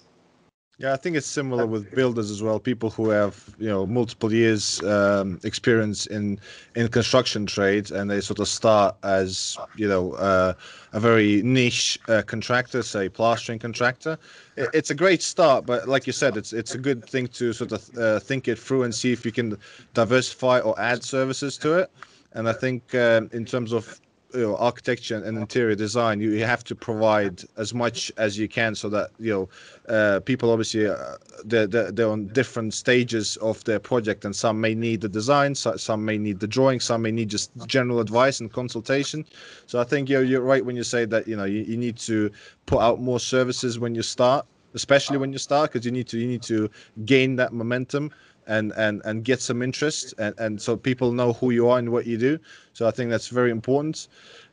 Yeah, 0.77 0.91
I 0.91 0.97
think 0.97 1.15
it's 1.15 1.25
similar 1.25 1.65
with 1.65 1.89
builders 1.95 2.29
as 2.29 2.43
well. 2.43 2.59
People 2.59 2.89
who 2.89 3.09
have 3.09 3.55
you 3.57 3.69
know 3.69 3.85
multiple 3.85 4.33
years 4.33 4.83
um, 4.83 5.39
experience 5.43 6.05
in 6.05 6.38
in 6.75 6.89
construction 6.89 7.45
trades, 7.45 7.91
and 7.91 8.11
they 8.11 8.19
sort 8.19 8.39
of 8.39 8.49
start 8.49 8.97
as 9.03 9.57
you 9.77 9.88
know 9.88 10.13
uh, 10.13 10.53
a 10.91 10.99
very 10.99 11.41
niche 11.43 11.97
uh, 12.09 12.23
contractor, 12.23 12.83
say 12.83 13.07
plastering 13.07 13.57
contractor. 13.57 14.17
It's 14.57 14.89
a 14.89 14.95
great 14.95 15.21
start, 15.21 15.65
but 15.65 15.88
like 15.88 16.07
you 16.07 16.13
said, 16.13 16.35
it's 16.35 16.51
it's 16.51 16.75
a 16.75 16.79
good 16.79 17.05
thing 17.05 17.27
to 17.27 17.53
sort 17.53 17.71
of 17.71 17.97
uh, 17.97 18.19
think 18.19 18.49
it 18.49 18.59
through 18.59 18.83
and 18.83 18.93
see 18.93 19.13
if 19.13 19.25
you 19.25 19.31
can 19.31 19.57
diversify 19.93 20.59
or 20.59 20.77
add 20.77 21.05
services 21.05 21.57
to 21.59 21.75
it. 21.75 21.89
And 22.33 22.49
I 22.49 22.53
think 22.53 22.93
um, 22.95 23.29
in 23.31 23.45
terms 23.45 23.71
of 23.71 24.01
you 24.35 24.41
know, 24.41 24.57
architecture 24.57 25.15
and 25.15 25.37
interior 25.37 25.75
design, 25.75 26.19
you, 26.19 26.31
you 26.31 26.45
have 26.45 26.63
to 26.65 26.75
provide 26.75 27.41
as 27.57 27.73
much 27.73 28.11
as 28.17 28.37
you 28.37 28.47
can 28.47 28.75
so 28.75 28.89
that 28.89 29.11
you 29.19 29.31
know 29.31 29.49
uh, 29.93 30.19
people 30.21 30.51
obviously 30.51 30.87
uh, 30.87 31.15
they're, 31.45 31.67
they're, 31.67 32.09
on 32.09 32.27
different 32.27 32.73
stages 32.73 33.37
of 33.37 33.63
their 33.63 33.79
project, 33.79 34.25
and 34.25 34.35
some 34.35 34.59
may 34.59 34.75
need 34.75 35.01
the 35.01 35.09
design, 35.09 35.55
so, 35.55 35.75
some 35.77 36.03
may 36.03 36.17
need 36.17 36.39
the 36.39 36.47
drawing, 36.47 36.79
some 36.79 37.01
may 37.01 37.11
need 37.11 37.29
just 37.29 37.51
general 37.65 37.99
advice 37.99 38.39
and 38.39 38.51
consultation. 38.51 39.25
So 39.67 39.79
I 39.79 39.83
think 39.83 40.09
you're 40.09 40.23
you're 40.23 40.41
right 40.41 40.65
when 40.65 40.75
you 40.75 40.83
say 40.83 41.05
that 41.05 41.27
you 41.27 41.35
know 41.35 41.45
you, 41.45 41.61
you 41.61 41.77
need 41.77 41.97
to 41.99 42.31
put 42.65 42.79
out 42.79 43.01
more 43.01 43.19
services 43.19 43.79
when 43.79 43.95
you 43.95 44.01
start, 44.01 44.45
especially 44.73 45.17
when 45.17 45.31
you 45.31 45.39
start, 45.39 45.71
because 45.71 45.85
you 45.85 45.91
need 45.91 46.07
to 46.07 46.19
you 46.19 46.27
need 46.27 46.43
to 46.43 46.69
gain 47.05 47.35
that 47.37 47.53
momentum 47.53 48.11
and 48.47 48.73
and 48.77 49.01
and 49.05 49.23
get 49.23 49.41
some 49.41 49.62
interest 49.62 50.13
and 50.17 50.36
and 50.38 50.62
so 50.62 50.75
people 50.75 51.12
know 51.12 51.34
who 51.34 51.51
you 51.51 51.69
are 51.69 51.79
and 51.79 51.89
what 51.89 52.05
you 52.05 52.17
do. 52.17 52.39
So 52.73 52.88
i 52.88 52.91
think 52.91 53.10
that's 53.10 53.27
very 53.27 53.51
important. 53.51 54.08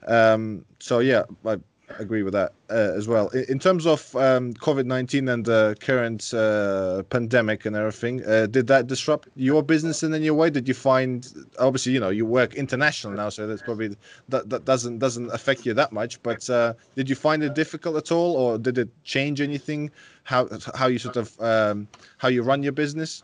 Um 0.07 0.65
so 0.79 0.99
yeah 1.01 1.25
i 1.47 1.57
agree 1.99 2.23
with 2.23 2.33
that 2.33 2.53
uh, 2.71 2.97
as 2.97 3.07
well. 3.07 3.29
In, 3.29 3.45
in 3.49 3.59
terms 3.59 3.87
of 3.87 4.15
um 4.17 4.55
covid-19 4.55 5.31
and 5.33 5.45
the 5.45 5.77
current 5.81 6.33
uh, 6.33 7.03
pandemic 7.11 7.67
and 7.67 7.77
everything 7.77 8.25
uh, 8.25 8.47
did 8.47 8.67
that 8.67 8.87
disrupt 8.87 9.29
your 9.37 9.63
business 9.63 10.03
in 10.03 10.15
any 10.15 10.31
way? 10.31 10.51
Did 10.51 10.69
you 10.69 10.75
find 10.75 11.29
obviously 11.59 11.93
you 11.93 12.01
know 12.01 12.11
you 12.11 12.25
work 12.25 12.55
international 12.55 13.13
now 13.15 13.29
so 13.29 13.47
that's 13.47 13.63
probably 13.63 13.97
that, 14.29 14.49
that 14.49 14.65
doesn't 14.65 14.99
doesn't 14.99 15.31
affect 15.33 15.67
you 15.67 15.75
that 15.75 15.93
much 15.93 16.23
but 16.23 16.49
uh, 16.49 16.73
did 16.97 17.09
you 17.09 17.17
find 17.17 17.43
it 17.43 17.55
difficult 17.55 17.97
at 17.97 18.11
all 18.11 18.37
or 18.37 18.59
did 18.59 18.79
it 18.79 18.89
change 19.05 19.41
anything? 19.41 19.91
How 20.25 20.49
how 20.75 20.87
you 20.87 20.99
sort 20.99 21.17
of 21.17 21.29
um, 21.41 21.89
how 22.19 22.29
you 22.29 22.43
run 22.43 22.63
your 22.63 22.73
business 22.73 23.23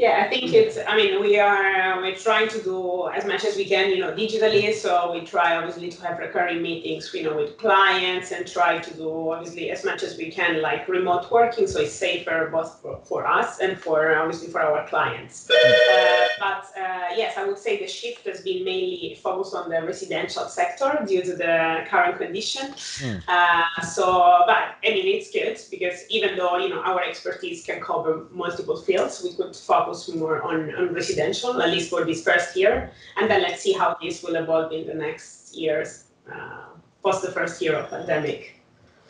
Yeah, 0.00 0.24
I 0.24 0.30
think 0.30 0.54
it's. 0.54 0.78
I 0.88 0.96
mean, 0.96 1.20
we 1.20 1.38
are 1.38 2.00
we're 2.00 2.16
trying 2.16 2.48
to 2.48 2.62
do 2.62 3.10
as 3.10 3.26
much 3.26 3.44
as 3.44 3.54
we 3.56 3.66
can, 3.66 3.90
you 3.90 3.98
know, 3.98 4.12
digitally. 4.12 4.72
So 4.72 5.12
we 5.12 5.26
try 5.26 5.56
obviously 5.56 5.90
to 5.90 6.00
have 6.06 6.18
recurring 6.18 6.62
meetings, 6.62 7.10
you 7.12 7.24
know, 7.24 7.36
with 7.36 7.58
clients 7.58 8.32
and 8.32 8.46
try 8.46 8.78
to 8.78 8.94
do 8.94 9.30
obviously 9.30 9.70
as 9.70 9.84
much 9.84 10.02
as 10.02 10.16
we 10.16 10.30
can, 10.30 10.62
like 10.62 10.88
remote 10.88 11.30
working, 11.30 11.66
so 11.66 11.80
it's 11.80 11.92
safer 11.92 12.48
both 12.50 12.80
for, 12.80 12.98
for 13.04 13.26
us 13.26 13.58
and 13.58 13.78
for 13.78 14.16
obviously 14.16 14.48
for 14.48 14.62
our 14.62 14.88
clients. 14.88 15.50
Uh, 15.50 16.26
but 16.38 16.64
uh, 16.80 17.08
yes, 17.14 17.36
I 17.36 17.44
would 17.44 17.58
say 17.58 17.78
the 17.78 17.86
shift 17.86 18.26
has 18.26 18.40
been 18.40 18.64
mainly 18.64 19.18
focused 19.22 19.54
on 19.54 19.68
the 19.68 19.82
residential 19.82 20.48
sector 20.48 21.04
due 21.06 21.22
to 21.22 21.36
the 21.36 21.84
current 21.90 22.16
condition. 22.16 22.72
Mm. 22.72 23.22
Uh, 23.28 23.82
so, 23.82 24.44
but 24.46 24.76
I 24.82 24.88
mean, 24.94 25.08
it's 25.14 25.30
good 25.30 25.58
because 25.70 26.04
even 26.08 26.38
though 26.38 26.56
you 26.56 26.70
know 26.70 26.80
our 26.80 27.02
expertise 27.02 27.66
can 27.66 27.82
cover 27.82 28.24
multiple 28.30 28.78
fields, 28.78 29.22
we 29.22 29.34
could 29.34 29.54
focus 29.54 29.89
more 30.16 30.42
on, 30.42 30.74
on 30.74 30.94
residential 30.94 31.60
at 31.62 31.70
least 31.70 31.90
for 31.90 32.04
this 32.04 32.22
first 32.22 32.56
year, 32.56 32.90
and 33.16 33.30
then 33.30 33.42
let's 33.42 33.62
see 33.62 33.72
how 33.72 33.96
this 34.02 34.22
will 34.22 34.36
evolve 34.36 34.72
in 34.72 34.86
the 34.86 34.94
next 34.94 35.54
years 35.54 36.04
uh, 36.32 36.66
post 37.02 37.22
the 37.22 37.32
first 37.32 37.60
year 37.62 37.74
of 37.74 37.90
pandemic. 37.90 38.60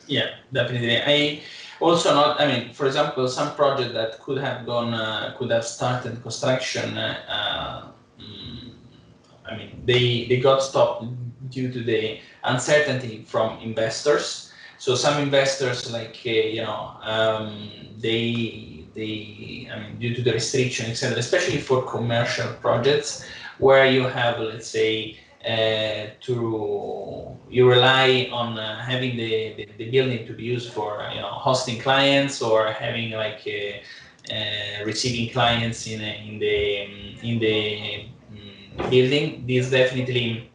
Yeah, 0.07 0.31
definitely. 0.53 0.99
I 0.99 1.41
also 1.81 2.15
not. 2.15 2.41
I 2.41 2.47
mean, 2.47 2.73
for 2.73 2.87
example, 2.87 3.29
some 3.29 3.55
project 3.55 3.95
that 3.95 4.21
could 4.21 4.39
have 4.39 4.67
gone, 4.67 4.95
uh, 4.95 5.35
could 5.39 5.51
have 5.51 5.65
started 5.65 6.23
construction. 6.23 6.97
Uh, 6.99 7.93
mm, 8.19 8.73
I 9.47 9.57
mean, 9.57 9.83
they 9.85 10.27
they 10.29 10.41
got 10.41 10.63
stopped 10.63 11.07
due 11.51 11.71
to 11.73 11.83
the 11.83 12.21
uncertainty 12.45 13.25
from 13.27 13.59
investors. 13.61 14.53
So 14.79 14.95
some 14.95 15.23
investors, 15.23 15.93
like 15.93 16.19
uh, 16.27 16.31
you 16.31 16.63
know, 16.63 16.97
um, 17.03 17.71
they 17.99 18.80
they 18.95 19.69
I 19.73 19.81
mean, 19.81 19.99
due 19.99 20.15
to 20.15 20.23
the 20.23 20.33
restriction, 20.33 20.91
etc., 20.91 21.19
especially 21.19 21.59
for 21.59 21.83
commercial 21.83 22.53
projects 22.55 23.25
where 23.59 23.87
you 23.87 24.05
have, 24.05 24.41
let's 24.41 24.69
say, 24.69 25.19
uh, 25.45 26.11
to 26.21 27.39
you 27.49 27.69
rely 27.69 28.29
on 28.31 28.59
uh, 28.59 28.85
having 28.85 29.17
the, 29.17 29.55
the, 29.55 29.69
the, 29.79 29.91
building 29.91 30.27
to 30.27 30.35
be 30.35 30.43
used 30.43 30.71
for 30.73 31.09
you 31.15 31.21
know 31.21 31.29
hosting 31.29 31.79
clients 31.81 32.43
or 32.43 32.71
having 32.73 33.13
like 33.13 33.41
uh, 33.47 34.35
uh 34.35 34.85
receiving 34.85 35.33
clients 35.33 35.87
in 35.87 36.03
in 36.03 36.39
the 36.39 36.83
in 37.23 37.39
the 37.39 38.05
um, 38.33 38.91
building. 38.91 39.47
This 39.47 39.71
definitely 39.71 40.51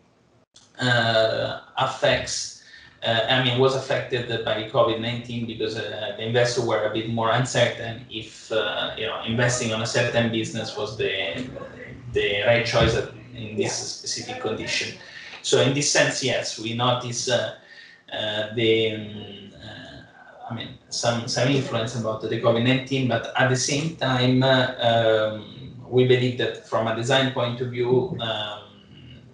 uh, 0.80 1.62
affects. 1.78 2.55
Uh, 3.06 3.28
I 3.30 3.44
mean, 3.44 3.60
was 3.60 3.76
affected 3.76 4.28
by 4.44 4.68
COVID-19 4.70 5.46
because 5.46 5.76
the 5.76 6.24
investors 6.24 6.66
were 6.66 6.86
a 6.86 6.94
bit 6.94 7.10
more 7.10 7.32
uncertain 7.32 8.06
if 8.10 8.50
you 8.98 9.06
know 9.06 9.22
investing 9.26 9.74
on 9.74 9.82
a 9.82 9.86
certain 9.86 10.32
business 10.32 10.76
was 10.76 10.98
the 10.98 11.46
the 12.14 12.42
right 12.48 12.66
choice 12.66 12.98
in 13.36 13.56
this 13.56 13.74
specific 13.76 14.42
condition. 14.42 14.98
So 15.42 15.62
in 15.62 15.74
this 15.76 15.92
sense, 15.92 16.24
yes, 16.24 16.58
we 16.58 16.74
notice 16.74 17.30
uh, 17.30 17.56
uh, 18.12 18.56
the, 18.56 18.96
um, 18.96 19.52
uh, 19.54 20.50
I 20.50 20.56
mean, 20.56 20.70
some 20.90 21.28
some 21.28 21.50
influence 21.50 21.96
about 22.00 22.22
the 22.22 22.42
COVID-19, 22.42 23.08
but 23.08 23.32
at 23.38 23.50
the 23.50 23.56
same 23.56 23.96
time, 23.98 24.42
um, 24.42 25.76
we 25.88 26.08
believe 26.08 26.40
that 26.40 26.68
from 26.68 26.88
a 26.88 26.96
design 26.96 27.32
point 27.32 27.62
of 27.62 27.70
view, 27.70 28.18
um, 28.20 28.65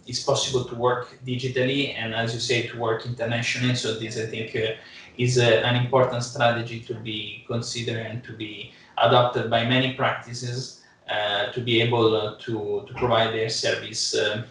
it's 0.08 0.24
possible 0.24 0.66
to 0.66 0.76
work 0.76 1.08
digitally 1.26 1.96
and, 1.96 2.14
as 2.14 2.34
you 2.34 2.40
say, 2.40 2.68
to 2.68 2.78
work 2.78 3.06
internationally. 3.06 3.76
So 3.76 4.00
this, 4.00 4.18
I 4.18 4.26
think, 4.26 4.56
uh, 4.56 4.74
is 5.18 5.38
a, 5.38 5.66
an 5.66 5.76
important 5.76 6.24
strategy 6.24 6.80
to 6.82 6.96
be 6.96 7.44
considered 7.48 8.06
and 8.06 8.24
to 8.24 8.34
be 8.34 8.74
adopted 8.98 9.50
by 9.50 9.66
many 9.66 9.94
practices 9.94 10.82
uh, 11.12 11.52
to 11.52 11.60
be 11.60 11.82
able 11.82 12.16
uh, 12.16 12.36
to, 12.40 12.86
to 12.88 12.94
provide 12.96 13.34
their 13.34 13.50
service 13.50 14.16
uh, 14.16 14.46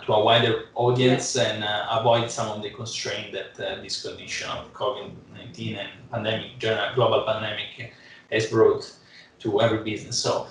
to 0.00 0.12
a 0.12 0.24
wider 0.24 0.64
audience 0.74 1.36
and 1.36 1.64
avoid 1.90 2.30
some 2.30 2.48
of 2.48 2.62
the 2.62 2.70
constraints 2.70 3.32
that 3.32 3.82
this 3.82 4.02
condition 4.02 4.50
of 4.50 4.72
COVID-19 4.74 5.78
and 5.78 5.88
pandemic, 6.10 6.58
general 6.58 6.94
global 6.94 7.24
pandemic 7.24 7.94
has 8.30 8.46
brought 8.46 8.92
to 9.38 9.60
every 9.62 9.82
business. 9.82 10.18
So, 10.18 10.48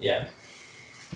yeah. 0.00 0.26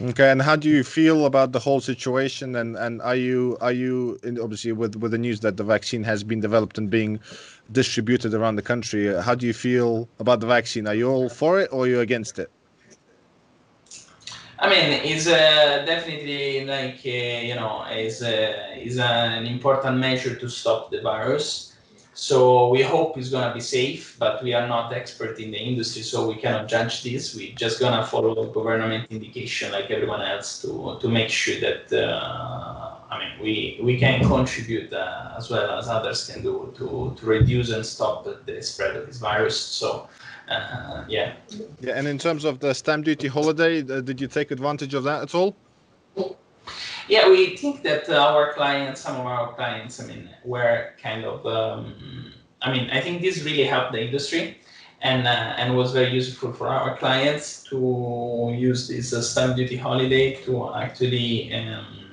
Okay, 0.03 0.31
and 0.31 0.43
how 0.43 0.57
do 0.57 0.69
you 0.69 0.85
feel 0.85 1.25
about 1.25 1.53
the 1.53 1.59
whole 1.59 1.81
situation? 1.81 2.55
And 2.57 2.77
and 2.77 3.01
are 3.01 3.17
you 3.17 3.57
are 3.63 3.73
you 3.73 4.19
obviously 4.43 4.73
with 4.73 4.95
with 4.97 5.13
the 5.13 5.19
news 5.19 5.41
that 5.41 5.57
the 5.57 5.65
vaccine 5.65 6.05
has 6.05 6.23
been 6.23 6.39
developed 6.39 6.77
and 6.77 6.91
being 6.91 7.19
distributed 7.73 8.35
around 8.35 8.57
the 8.57 8.63
country. 8.63 9.07
How 9.23 9.35
do 9.35 9.47
you 9.47 9.55
feel 9.55 10.07
about 10.19 10.41
the 10.41 10.47
vaccine? 10.47 10.87
Are 10.87 10.95
you 10.95 11.09
all 11.09 11.31
for 11.31 11.61
it 11.61 11.71
or 11.73 11.85
are 11.85 11.89
you 11.89 12.01
against 12.01 12.39
it? 12.39 12.51
I 14.59 14.69
mean, 14.69 15.01
it's 15.05 15.27
uh, 15.27 15.85
definitely 15.87 16.67
like 16.67 17.01
uh, 17.05 17.47
you 17.49 17.55
know, 17.55 17.85
is 17.91 18.23
uh, 18.23 18.77
is 18.77 18.99
an 18.99 19.47
important 19.47 19.97
measure 19.97 20.35
to 20.35 20.49
stop 20.51 20.91
the 20.91 21.01
virus. 21.01 21.76
So 22.17 22.69
we 22.69 22.81
hope 22.81 23.19
it's 23.19 23.29
gonna 23.29 23.53
be 23.53 23.61
safe, 23.61 24.17
but 24.19 24.43
we 24.43 24.55
are 24.55 24.67
not 24.67 24.93
expert 24.93 25.39
in 25.39 25.51
the 25.51 25.59
industry, 25.59 26.01
so 26.03 26.27
we 26.27 26.37
cannot 26.37 26.67
judge 26.67 27.03
this. 27.03 27.37
We're 27.37 27.55
just 27.55 27.79
gonna 27.79 28.07
follow 28.07 28.35
the 28.35 28.51
government 28.51 29.09
indication 29.11 29.71
like 29.71 29.91
everyone 29.91 30.23
else 30.23 30.63
to 30.63 30.99
to 31.01 31.09
make 31.09 31.29
sure 31.29 31.61
that 31.61 31.93
uh, 31.93 32.97
I 33.11 33.19
mean, 33.19 33.43
we, 33.43 33.79
we 33.83 33.99
can 33.99 34.25
contribute 34.25 34.93
uh, 34.93 35.35
as 35.37 35.51
well 35.51 35.79
as 35.79 35.89
others 35.89 36.29
can 36.29 36.43
do 36.43 36.73
to, 36.77 37.15
to 37.19 37.27
reduce 37.27 37.71
and 37.71 37.85
stop 37.85 38.25
the 38.25 38.63
spread 38.63 38.97
of 38.97 39.07
this 39.07 39.19
virus. 39.19 39.59
So, 39.59 40.09
uh, 40.49 41.05
yeah. 41.09 41.35
Yeah, 41.81 41.99
and 41.99 42.09
in 42.09 42.19
terms 42.19 42.45
of 42.45 42.59
the 42.59 42.75
stamp 42.75 43.05
duty 43.05 43.29
holiday, 43.29 43.81
uh, 43.81 44.01
did 44.01 44.21
you 44.21 44.27
take 44.27 44.51
advantage 44.51 44.95
of 44.95 45.05
that 45.05 45.23
at 45.23 45.35
all? 45.35 45.55
Yeah, 47.09 47.29
we 47.29 47.57
think 47.57 47.83
that 47.83 48.09
our 48.09 48.53
clients, 48.53 49.01
some 49.01 49.17
of 49.17 49.27
our 49.27 49.53
clients, 49.55 50.01
I 50.01 50.07
mean, 50.07 50.29
were 50.45 50.93
kind 51.01 51.25
of, 51.25 51.47
um, 51.47 52.33
I 52.63 52.73
mean, 52.73 52.91
I 52.91 53.01
think 53.01 53.23
this 53.23 53.43
really 53.45 53.65
helped 53.65 53.93
the 53.93 54.03
industry 54.05 54.59
and 55.03 55.27
uh, 55.27 55.55
and 55.59 55.77
was 55.77 55.93
very 55.93 56.11
useful 56.11 56.53
for 56.53 56.69
our 56.69 56.97
clients 56.97 57.63
to 57.65 58.55
use 58.57 58.89
this 58.89 59.13
uh, 59.13 59.21
stamp 59.21 59.57
duty 59.57 59.77
holiday 59.77 60.35
to 60.45 60.75
actually 60.75 61.53
um, 61.55 62.07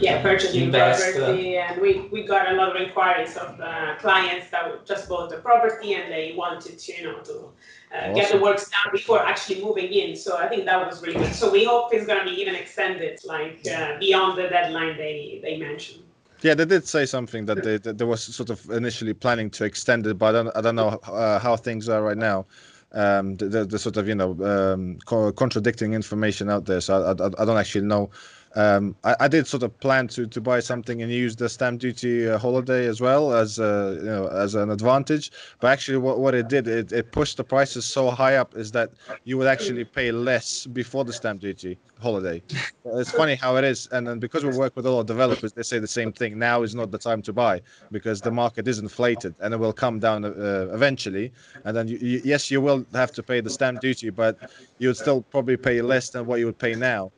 yeah, 0.00 0.22
purchasing 0.22 0.62
invest, 0.64 1.16
property, 1.16 1.58
uh, 1.58 1.62
and 1.62 1.80
we, 1.82 2.08
we 2.10 2.22
got 2.22 2.50
a 2.52 2.56
lot 2.56 2.74
of 2.74 2.80
inquiries 2.80 3.36
of 3.36 3.60
uh, 3.60 3.96
clients 3.98 4.48
that 4.50 4.86
just 4.86 5.08
bought 5.08 5.28
the 5.28 5.36
property 5.36 5.94
and 5.94 6.10
they 6.10 6.34
wanted 6.36 6.78
to, 6.78 6.92
you 6.92 7.04
know, 7.04 7.18
to 7.20 7.50
awesome. 7.92 8.14
get 8.14 8.32
the 8.32 8.38
works 8.38 8.70
done 8.70 8.92
before 8.92 9.24
actually 9.24 9.62
moving 9.62 9.92
in. 9.92 10.16
So 10.16 10.38
I 10.38 10.48
think 10.48 10.64
that 10.66 10.86
was 10.86 11.02
really 11.02 11.18
good. 11.18 11.34
So 11.34 11.50
we 11.50 11.64
hope 11.64 11.92
it's 11.92 12.06
going 12.06 12.18
to 12.18 12.24
be 12.24 12.40
even 12.40 12.54
extended, 12.54 13.20
like 13.24 13.60
uh, 13.66 13.98
beyond 13.98 14.38
the 14.38 14.48
deadline 14.48 14.96
they 14.96 15.40
they 15.42 15.58
mentioned. 15.58 16.04
Yeah, 16.42 16.54
they 16.54 16.64
did 16.64 16.86
say 16.86 17.04
something 17.04 17.44
that 17.46 17.62
they 17.62 17.78
that 17.78 17.98
there 17.98 18.06
was 18.06 18.22
sort 18.22 18.50
of 18.50 18.68
initially 18.70 19.12
planning 19.12 19.50
to 19.50 19.64
extend 19.64 20.06
it, 20.06 20.18
but 20.18 20.34
I 20.34 20.42
don't 20.42 20.56
I 20.56 20.60
don't 20.60 20.76
know 20.76 20.88
uh, 21.06 21.38
how 21.38 21.56
things 21.56 21.88
are 21.88 22.02
right 22.02 22.16
now. 22.16 22.46
Um, 22.92 23.36
the, 23.36 23.46
the, 23.46 23.64
the, 23.64 23.78
sort 23.78 23.96
of 23.98 24.08
you 24.08 24.16
know 24.16 24.32
um, 24.44 24.98
co- 25.04 25.30
contradicting 25.32 25.94
information 25.94 26.50
out 26.50 26.64
there, 26.64 26.80
so 26.80 27.00
I, 27.00 27.10
I, 27.12 27.42
I 27.42 27.44
don't 27.44 27.56
actually 27.56 27.86
know 27.86 28.10
um, 28.56 28.96
I, 29.04 29.14
I, 29.20 29.28
did 29.28 29.46
sort 29.46 29.62
of 29.62 29.78
plan 29.78 30.08
to, 30.08 30.26
to 30.26 30.40
buy 30.40 30.58
something 30.58 31.02
and 31.02 31.12
use 31.12 31.36
the 31.36 31.48
stamp 31.48 31.80
duty 31.80 32.28
uh, 32.28 32.36
holiday 32.36 32.86
as 32.86 33.00
well 33.00 33.32
as 33.32 33.60
uh, 33.60 33.96
you 34.00 34.06
know 34.06 34.26
as 34.26 34.56
an 34.56 34.70
advantage. 34.70 35.30
But 35.60 35.68
actually, 35.68 35.98
what, 35.98 36.18
what 36.18 36.34
it 36.34 36.48
did 36.48 36.66
it, 36.66 36.90
it 36.90 37.12
pushed 37.12 37.36
the 37.36 37.44
prices 37.44 37.84
so 37.84 38.10
high 38.10 38.36
up 38.36 38.56
is 38.56 38.72
that 38.72 38.90
you 39.22 39.38
would 39.38 39.46
actually 39.46 39.84
pay 39.84 40.10
less 40.10 40.66
before 40.66 41.04
the 41.04 41.12
stamp 41.12 41.40
duty 41.40 41.78
holiday. 42.00 42.42
it's 42.84 43.12
funny 43.12 43.36
how 43.36 43.54
it 43.54 43.62
is, 43.62 43.88
and 43.92 44.04
then 44.04 44.18
because 44.18 44.44
we 44.44 44.56
work 44.56 44.74
with 44.74 44.84
a 44.84 44.90
lot 44.90 45.00
of 45.00 45.06
developers, 45.06 45.52
they 45.52 45.62
say 45.62 45.78
the 45.78 45.86
same 45.86 46.12
thing. 46.12 46.36
Now 46.36 46.62
is 46.62 46.74
not 46.74 46.90
the 46.90 46.98
time 46.98 47.22
to 47.22 47.32
buy 47.32 47.60
because 47.92 48.20
the 48.20 48.32
market 48.32 48.66
is 48.66 48.80
inflated 48.80 49.32
and 49.38 49.54
it 49.54 49.58
will 49.58 49.72
come 49.72 50.00
down 50.00 50.24
uh, 50.24 50.68
eventually. 50.72 51.32
And 51.64 51.76
then 51.76 51.86
you, 51.86 51.98
you, 51.98 52.20
yes, 52.24 52.50
you 52.50 52.60
will 52.60 52.84
have 52.94 53.12
to 53.12 53.22
pay 53.22 53.40
the 53.40 53.50
stamp 53.50 53.80
duty, 53.80 54.10
but 54.10 54.36
you 54.78 54.88
would 54.88 54.96
still 54.96 55.22
probably 55.22 55.56
pay 55.56 55.80
less 55.82 56.10
than 56.10 56.26
what 56.26 56.40
you 56.40 56.46
would 56.46 56.58
pay 56.58 56.74
now 56.74 57.12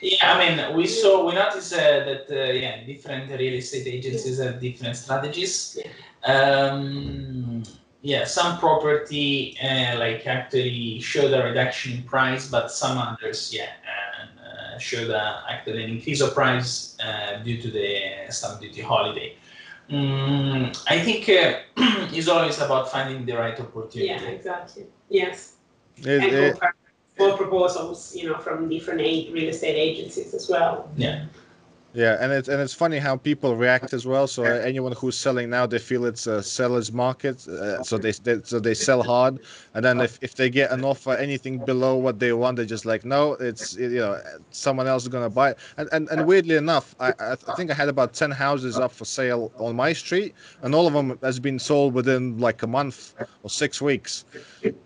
yeah, 0.00 0.32
I 0.32 0.38
mean, 0.38 0.76
we 0.76 0.86
saw, 0.86 1.26
we 1.26 1.34
noticed 1.34 1.72
uh, 1.72 1.76
that, 1.76 2.26
uh, 2.30 2.52
yeah, 2.52 2.84
different 2.84 3.30
real 3.30 3.54
estate 3.54 3.86
agencies 3.86 4.38
have 4.38 4.60
different 4.60 4.96
strategies. 4.96 5.78
Um, 6.24 7.62
yeah, 8.02 8.24
some 8.24 8.58
property 8.58 9.56
uh, 9.62 9.98
like 9.98 10.26
actually 10.26 11.00
showed 11.00 11.32
a 11.32 11.42
reduction 11.42 11.98
in 11.98 12.02
price, 12.02 12.48
but 12.48 12.70
some 12.70 12.98
others, 12.98 13.52
yeah, 13.52 13.70
uh, 13.90 14.78
showed 14.78 15.10
a, 15.10 15.44
actually 15.48 15.84
an 15.84 15.90
increase 15.90 16.20
of 16.20 16.34
price 16.34 16.96
uh, 17.00 17.38
due 17.42 17.60
to 17.60 17.70
the 17.70 18.02
stamp 18.28 18.60
duty 18.60 18.82
holiday. 18.82 19.34
Mm, 19.90 20.76
I 20.88 21.00
think 21.00 21.28
uh, 21.28 21.60
it's 22.12 22.28
always 22.28 22.58
about 22.60 22.90
finding 22.90 23.24
the 23.24 23.34
right 23.34 23.58
opportunity. 23.58 24.06
Yeah, 24.06 24.20
exactly. 24.22 24.86
Yes. 25.08 25.54
It, 25.98 26.58
more 27.18 27.36
proposals, 27.36 28.14
you 28.14 28.28
know, 28.28 28.38
from 28.38 28.68
different 28.68 29.00
real 29.00 29.48
estate 29.48 29.76
agencies 29.76 30.34
as 30.34 30.48
well. 30.48 30.90
Yeah. 30.96 31.24
Yeah, 31.96 32.18
and 32.20 32.30
it's 32.30 32.48
and 32.48 32.60
it's 32.60 32.74
funny 32.74 32.98
how 32.98 33.16
people 33.16 33.56
react 33.56 33.94
as 33.94 34.04
well. 34.04 34.26
So 34.26 34.44
uh, 34.44 34.48
anyone 34.48 34.92
who's 34.92 35.16
selling 35.16 35.48
now, 35.48 35.64
they 35.64 35.78
feel 35.78 36.04
it's 36.04 36.26
a 36.26 36.42
seller's 36.42 36.92
market, 36.92 37.48
uh, 37.48 37.82
so 37.82 37.96
they, 37.96 38.12
they 38.12 38.42
so 38.44 38.60
they 38.60 38.74
sell 38.74 39.02
hard, 39.02 39.40
and 39.72 39.82
then 39.82 40.02
if, 40.02 40.18
if 40.20 40.34
they 40.34 40.50
get 40.50 40.70
an 40.72 40.84
offer 40.84 41.14
anything 41.14 41.56
below 41.56 41.96
what 41.96 42.18
they 42.18 42.34
want, 42.34 42.56
they're 42.58 42.66
just 42.66 42.84
like, 42.84 43.06
no, 43.06 43.32
it's 43.34 43.76
you 43.76 43.88
know 43.98 44.20
someone 44.50 44.86
else 44.86 45.04
is 45.04 45.08
gonna 45.08 45.30
buy 45.30 45.52
it. 45.52 45.58
And 45.78 45.88
and, 45.90 46.06
and 46.10 46.26
weirdly 46.26 46.56
enough, 46.56 46.94
I 47.00 47.14
I 47.18 47.34
think 47.56 47.70
I 47.70 47.74
had 47.74 47.88
about 47.88 48.12
ten 48.12 48.30
houses 48.30 48.76
up 48.78 48.92
for 48.92 49.06
sale 49.06 49.50
on 49.56 49.74
my 49.74 49.94
street, 49.94 50.34
and 50.60 50.74
all 50.74 50.86
of 50.86 50.92
them 50.92 51.18
has 51.22 51.40
been 51.40 51.58
sold 51.58 51.94
within 51.94 52.36
like 52.36 52.62
a 52.62 52.66
month 52.66 53.14
or 53.42 53.48
six 53.48 53.80
weeks. 53.80 54.26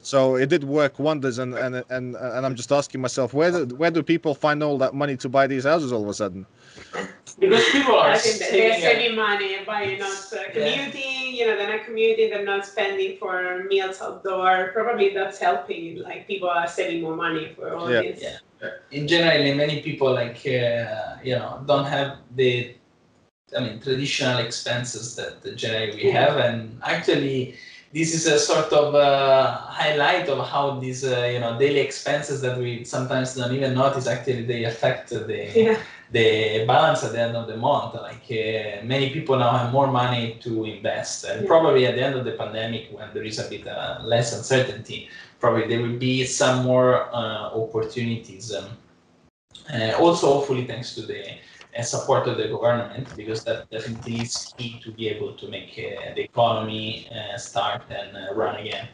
So 0.00 0.36
it 0.36 0.48
did 0.48 0.62
work 0.62 1.00
wonders, 1.00 1.38
and 1.38 1.54
and 1.54 1.82
and 1.90 2.14
and 2.14 2.46
I'm 2.46 2.54
just 2.54 2.70
asking 2.70 3.00
myself, 3.00 3.34
where 3.34 3.50
do, 3.50 3.74
where 3.74 3.90
do 3.90 4.00
people 4.00 4.32
find 4.32 4.62
all 4.62 4.78
that 4.78 4.94
money 4.94 5.16
to 5.16 5.28
buy 5.28 5.48
these 5.48 5.64
houses 5.64 5.92
all 5.92 6.04
of 6.04 6.08
a 6.08 6.14
sudden? 6.14 6.46
Because 7.38 7.64
people 7.72 7.94
are 7.94 8.12
they're 8.12 8.80
saving 8.80 9.16
money 9.16 9.57
by 9.66 9.96
not 9.96 10.32
uh, 10.32 10.51
commuting, 10.53 11.34
yeah. 11.34 11.36
you 11.36 11.46
know, 11.46 11.57
they're 11.57 11.76
not 11.76 11.86
commuting, 11.86 12.30
they're 12.30 12.44
not 12.44 12.66
spending 12.66 13.16
for 13.16 13.64
meals 13.68 14.01
outdoor. 14.01 14.70
Probably 14.72 15.14
that's 15.14 15.38
helping, 15.38 16.03
like 16.03 16.26
people 16.26 16.48
are 16.48 16.66
saving 16.66 17.03
more 17.03 17.16
money 17.16 17.53
for 17.55 17.74
all 17.74 17.90
yeah. 17.90 18.03
this. 18.03 18.22
Yeah. 18.22 18.70
In 18.90 19.09
general, 19.09 19.55
many 19.55 19.80
people 19.80 20.12
like, 20.12 20.38
uh, 20.46 21.16
you 21.24 21.36
know, 21.36 21.62
don't 21.66 21.86
have 21.86 22.18
the, 22.36 22.74
I 23.57 23.61
mean, 23.61 23.80
traditional 23.80 24.38
expenses 24.38 25.16
that 25.16 25.57
generally 25.57 25.96
we 25.96 26.11
have. 26.11 26.36
And 26.36 26.78
actually, 26.84 27.57
this 27.92 28.14
is 28.14 28.26
a 28.26 28.38
sort 28.38 28.72
of 28.72 28.94
uh, 28.94 29.57
highlight 29.57 30.28
of 30.28 30.46
how 30.46 30.78
these 30.78 31.05
uh, 31.05 31.28
you 31.32 31.40
know 31.40 31.59
daily 31.59 31.80
expenses 31.80 32.40
that 32.40 32.57
we 32.57 32.84
sometimes 32.84 33.34
don't 33.34 33.53
even 33.53 33.74
notice 33.74 34.07
actually 34.07 34.44
they 34.44 34.64
affect 34.64 35.11
the 35.11 35.51
yeah 35.55 35.76
the 36.12 36.64
balance 36.66 37.04
at 37.04 37.12
the 37.12 37.20
end 37.20 37.36
of 37.36 37.46
the 37.46 37.56
month. 37.56 37.94
Like 37.94 38.26
uh, 38.30 38.84
many 38.84 39.11
people 39.11 39.38
now 39.38 39.52
have 39.56 39.72
more 39.72 39.86
money 39.86 40.38
to 40.42 40.64
invest, 40.64 41.24
and 41.24 41.42
Yeah. 41.42 41.46
probably 41.46 41.86
at 41.86 41.94
the 41.94 42.02
end 42.02 42.14
of 42.16 42.24
the 42.24 42.32
pandemic, 42.32 42.88
when 42.92 43.08
there 43.14 43.24
is 43.24 43.38
a 43.38 43.48
bit 43.48 43.66
uh, 43.66 43.98
less 44.02 44.36
uncertainty, 44.36 45.08
probably 45.38 45.66
there 45.68 45.82
will 45.82 45.98
be 45.98 46.24
some 46.24 46.64
more 46.64 47.08
uh, 47.14 47.50
opportunities. 47.54 48.54
Um, 48.54 48.76
uh, 49.72 49.92
also, 49.98 50.26
hopefully, 50.34 50.66
thanks 50.66 50.94
to 50.96 51.02
the 51.02 51.22
uh, 51.78 51.82
support 51.82 52.26
of 52.26 52.36
the 52.38 52.48
government, 52.48 53.14
because 53.16 53.44
that 53.44 53.70
definitely 53.70 54.22
is 54.22 54.52
key 54.56 54.80
to 54.84 54.90
be 54.90 55.08
able 55.08 55.32
to 55.34 55.48
make 55.48 55.70
uh, 55.78 56.14
the 56.16 56.22
economy 56.22 57.08
uh, 57.11 57.36
start 57.38 57.82
and 57.90 58.16
uh, 58.16 58.34
run 58.34 58.56
again. 58.56 58.88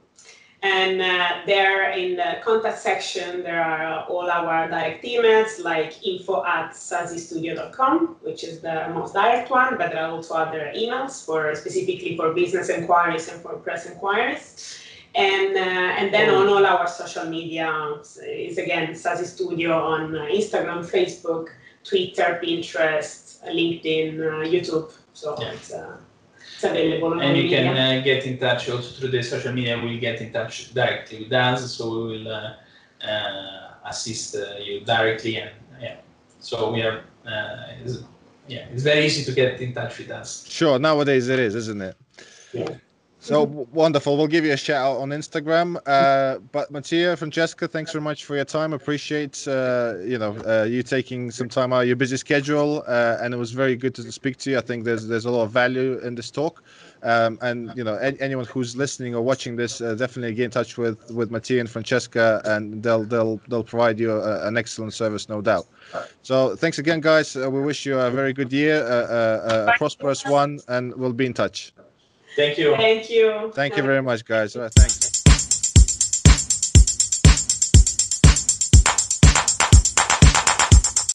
And 0.63 1.03
uh, 1.03 1.41
there 1.45 1.91
in 1.91 2.15
the 2.15 2.37
contact 2.45 2.79
section, 2.79 3.43
there 3.43 3.61
are 3.63 4.05
all 4.05 4.31
our 4.31 4.69
direct 4.69 5.05
emails 5.05 5.63
like 5.63 6.07
info 6.07 6.45
at 6.45 6.71
sasistudio.com, 6.71 8.17
which 8.23 8.45
is 8.45 8.61
the 8.61 8.89
most 8.95 9.13
direct 9.15 9.51
one, 9.51 9.77
but 9.77 9.91
there 9.91 10.05
are 10.05 10.13
also 10.13 10.35
other 10.35 10.73
emails 10.77 11.25
for 11.27 11.53
specifically 11.57 12.17
for 12.17 12.33
business 12.33 12.69
inquiries 12.69 13.29
and 13.29 13.43
for 13.43 13.55
press 13.57 13.87
inquiries. 13.87 14.79
And, 15.17 15.57
uh, 15.57 15.61
and 15.61 16.15
then 16.15 16.31
on 16.31 16.49
all 16.49 16.65
our 16.65 16.87
social 16.87 17.25
media 17.27 17.69
is 18.25 18.57
again 18.57 18.93
SASI 18.93 19.27
Studio 19.27 19.73
on 19.73 20.17
uh, 20.17 20.23
Instagram, 20.27 20.89
Facebook, 20.89 21.49
Twitter, 21.85 22.41
Pinterest, 22.43 23.43
LinkedIn, 23.47 24.21
uh, 24.21 24.47
YouTube. 24.47 24.93
So 25.13 25.37
Yeah. 25.41 25.51
it's, 25.53 25.73
uh, 25.73 25.97
it's 25.99 26.12
available 26.65 27.13
on 27.15 27.21
And 27.23 27.37
you 27.37 27.45
media. 27.45 27.63
can 27.63 27.77
uh, 27.77 28.03
get 28.03 28.27
in 28.27 28.39
touch 28.39 28.69
also 28.69 28.89
through 28.97 29.11
the 29.11 29.23
social 29.23 29.53
media. 29.53 29.81
We'll 29.83 30.01
get 30.01 30.21
in 30.21 30.33
touch 30.33 30.73
directly 30.75 31.25
with 31.25 31.33
us, 31.33 31.75
so 31.75 31.91
we 31.91 32.03
will 32.19 32.29
uh, 32.29 32.55
uh, 33.07 33.75
assist 33.87 34.37
uh, 34.37 34.57
you 34.59 34.81
directly. 34.81 35.37
And 35.37 35.51
yeah, 35.81 35.97
so 36.41 36.73
we 36.73 36.83
are. 36.83 37.05
Uh, 37.27 37.83
it's, 37.85 37.99
yeah, 38.49 38.67
it's 38.73 38.83
very 38.83 39.07
easy 39.07 39.25
to 39.25 39.33
get 39.33 39.61
in 39.61 39.73
touch 39.73 39.99
with 39.99 40.11
us. 40.11 40.47
Sure, 40.49 40.79
nowadays 40.79 41.29
it 41.29 41.39
is, 41.39 41.55
isn't 41.55 41.81
it? 41.81 41.97
Yeah. 42.53 42.69
So 43.23 43.45
wonderful. 43.71 44.17
We'll 44.17 44.27
give 44.27 44.45
you 44.45 44.53
a 44.53 44.57
shout 44.57 44.85
out 44.85 45.01
on 45.01 45.11
Instagram. 45.11 45.81
Uh, 45.87 46.41
but 46.51 46.73
Mattia, 46.73 47.17
Francesca, 47.17 47.69
thanks 47.69 47.93
very 47.93 48.03
much 48.03 48.25
for 48.25 48.35
your 48.35 48.45
time. 48.45 48.73
Appreciate 48.73 49.47
uh, 49.47 49.95
you 50.05 50.19
know 50.19 50.37
uh, 50.45 50.65
you 50.65 50.83
taking 50.83 51.31
some 51.31 51.49
time 51.49 51.73
out 51.73 51.83
of 51.83 51.87
your 51.87 51.95
busy 51.95 52.17
schedule, 52.17 52.83
uh, 52.89 53.19
and 53.21 53.33
it 53.33 53.37
was 53.37 53.53
very 53.53 53.77
good 53.77 53.95
to 53.95 54.11
speak 54.11 54.39
to 54.39 54.51
you. 54.51 54.59
I 54.59 54.61
think 54.61 54.83
there's 54.83 55.07
there's 55.07 55.25
a 55.25 55.31
lot 55.31 55.45
of 55.45 55.53
value 55.53 56.01
in 56.01 56.17
this 56.17 56.33
talk. 56.33 56.65
Um, 57.05 57.39
and 57.43 57.73
you 57.77 57.85
know 57.85 57.95
anyone 57.97 58.45
who's 58.47 58.77
listening 58.77 59.15
or 59.15 59.23
watching 59.23 59.55
this, 59.55 59.81
uh, 59.81 59.95
definitely 59.95 60.35
get 60.35 60.47
in 60.47 60.51
touch 60.51 60.77
with 60.77 61.09
with 61.13 61.31
Mattia 61.31 61.61
and 61.61 61.71
Francesca, 61.71 62.43
and 62.45 62.83
they'll 62.83 63.05
they'll 63.05 63.41
they'll 63.47 63.65
provide 63.65 64.01
you 64.01 64.11
a, 64.11 64.49
an 64.49 64.57
excellent 64.57 64.95
service, 64.95 65.29
no 65.29 65.41
doubt. 65.41 65.67
So 66.23 66.57
thanks 66.57 66.79
again, 66.79 67.01
guys. 67.01 67.37
Uh, 67.37 67.49
we 67.49 67.61
wish 67.61 67.87
you 67.87 68.01
a 68.01 68.11
very 68.11 68.33
good 68.33 68.53
year, 68.53 68.85
uh, 68.85 68.89
uh, 68.89 69.73
a 69.75 69.79
prosperous 69.79 70.25
one, 70.27 70.59
and 70.67 70.93
we'll 70.97 71.13
be 71.13 71.27
in 71.27 71.35
touch. 71.35 71.73
Thank 72.37 72.59
you. 72.59 72.77
Thank 72.77 73.11
you. 73.11 73.53
Thank 73.55 73.77
you 73.77 73.83
very 73.83 74.03
much, 74.03 74.25
guys. 74.25 74.57
Uh, 74.57 74.71
Thanks. 74.75 75.02